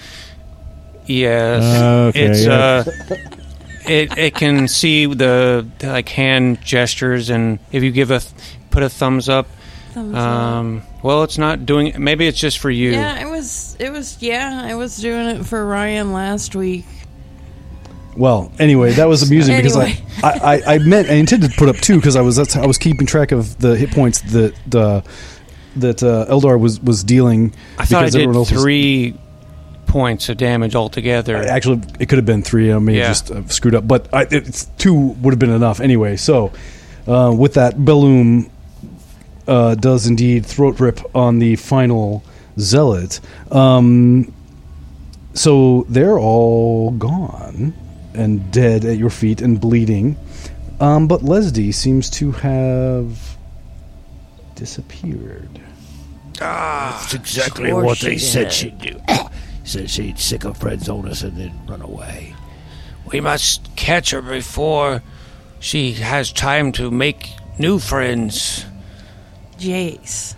[1.07, 1.83] Yes,
[2.14, 2.53] Okay, it's yeah.
[2.53, 2.85] uh,
[3.89, 8.33] it it can see the like hand gestures, and if you give a th-
[8.70, 9.49] put a thumbs up,
[9.95, 10.20] thumbs up.
[10.24, 11.93] um, well, it's not doing.
[11.99, 12.93] Maybe it's just for you.
[12.93, 13.76] Yeah, it was.
[13.80, 14.16] It was.
[14.20, 16.85] Yeah, I was doing it for Ryan last week.
[18.16, 19.97] Well, anyway, that was amusing Anyway.
[19.97, 22.55] because I, I, I meant I intended to put up two because I was that's,
[22.57, 25.01] I was keeping track of the hit points that uh,
[25.77, 27.55] that uh, Eldar was was dealing.
[27.79, 29.14] I thought I did else was- three
[29.87, 31.37] points of damage altogether.
[31.37, 32.73] Actually, it could have been three.
[32.73, 33.01] I may Yeah.
[33.09, 36.16] have just uh, screwed up, but I, it's, two would have been enough anyway.
[36.16, 36.51] So,
[37.07, 38.49] uh, with that, Belloom
[39.47, 42.23] uh, does indeed throat rip on the final
[42.59, 43.20] zealot.
[43.51, 44.33] Um,
[45.35, 47.75] so they're all gone
[48.14, 50.16] and dead at your feet and bleeding.
[50.81, 53.37] Um, but Lesdy seems to have
[54.55, 55.61] disappeared.
[56.39, 58.53] That's exactly what she they said did.
[58.53, 59.01] she'd do.
[59.64, 62.35] said she'd sick her friends on us and then run away.
[63.11, 65.03] We must catch her before
[65.61, 68.64] she has time to make new friends.
[69.59, 70.35] Jace.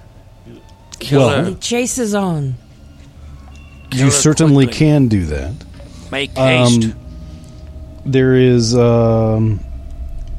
[0.99, 1.51] Kill Well- her.
[1.51, 2.55] The chase is on.
[3.91, 4.79] Kill you certainly quickly.
[4.79, 5.53] can do that.
[6.11, 6.85] Make haste.
[6.85, 6.95] Um,
[8.05, 9.61] there is um,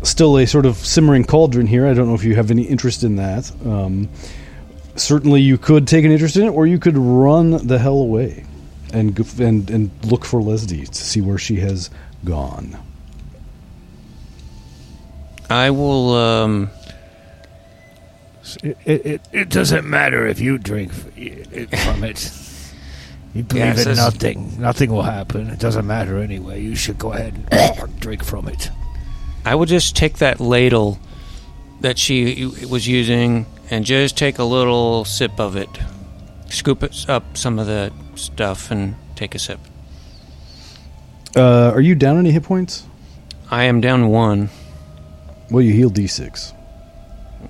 [0.04, 1.88] still a sort of simmering cauldron here.
[1.88, 3.52] I don't know if you have any interest in that.
[3.66, 4.10] Um,
[4.96, 8.46] certainly, you could take an interest in it, or you could run the hell away
[8.94, 11.90] and and and look for Lesdy to see where she has
[12.24, 12.78] gone.
[15.50, 16.14] I will.
[16.16, 16.70] Um,
[18.64, 22.32] It, it, it, it doesn't matter if you drink from it.
[23.34, 24.62] You believe Yeah, it in nothing.
[24.62, 25.50] Nothing will happen.
[25.50, 26.62] It doesn't matter anyway.
[26.62, 28.70] You should go ahead and drink from it.
[29.46, 31.00] I will just take that ladle
[31.82, 35.70] that she was using and just take a little sip of it.
[36.50, 39.60] Scoop it up some of the stuff and take a sip.
[41.36, 42.86] Uh, are you down any hit points?
[43.52, 44.50] I am down one.
[45.52, 46.54] Well, you heal D6.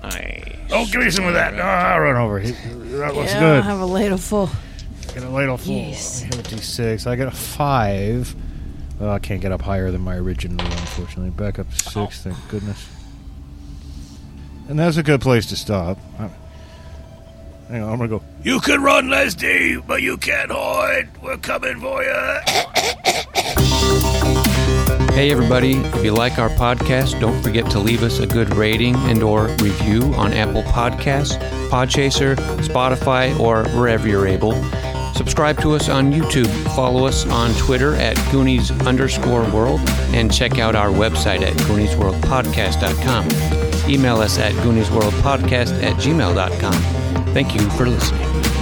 [0.02, 1.54] I Oh, give me some of that.
[1.60, 2.40] Ah, I'll run over.
[2.40, 3.64] He- That looks yeah, I good.
[3.64, 4.50] have a ladle full.
[5.14, 5.72] Get a ladle full.
[5.74, 6.22] Yes.
[6.22, 7.06] I have a D6.
[7.06, 8.34] I got a five.
[8.98, 11.30] Well, I can't get up higher than my original, unfortunately.
[11.30, 12.88] Back up to six, thank goodness.
[14.68, 15.98] And that's a good place to stop.
[16.18, 16.28] I-
[17.68, 18.22] Hang on, I'm gonna go.
[18.44, 21.08] You can run, Lesdy, but you can't hide.
[21.20, 22.14] We're coming for you.
[25.14, 28.94] Hey everybody, if you like our podcast, don't forget to leave us a good rating
[29.10, 31.38] and or review on Apple Podcasts,
[31.70, 34.52] Podchaser, Spotify, or wherever you're able.
[35.16, 39.80] Subscribe to us on YouTube, follow us on Twitter at Goonies underscore world,
[40.12, 43.90] and check out our website at GooniesWorldPodcast.com.
[43.90, 47.24] Email us at GooniesWorldPodcast at gmail.com.
[47.32, 48.55] Thank you for listening.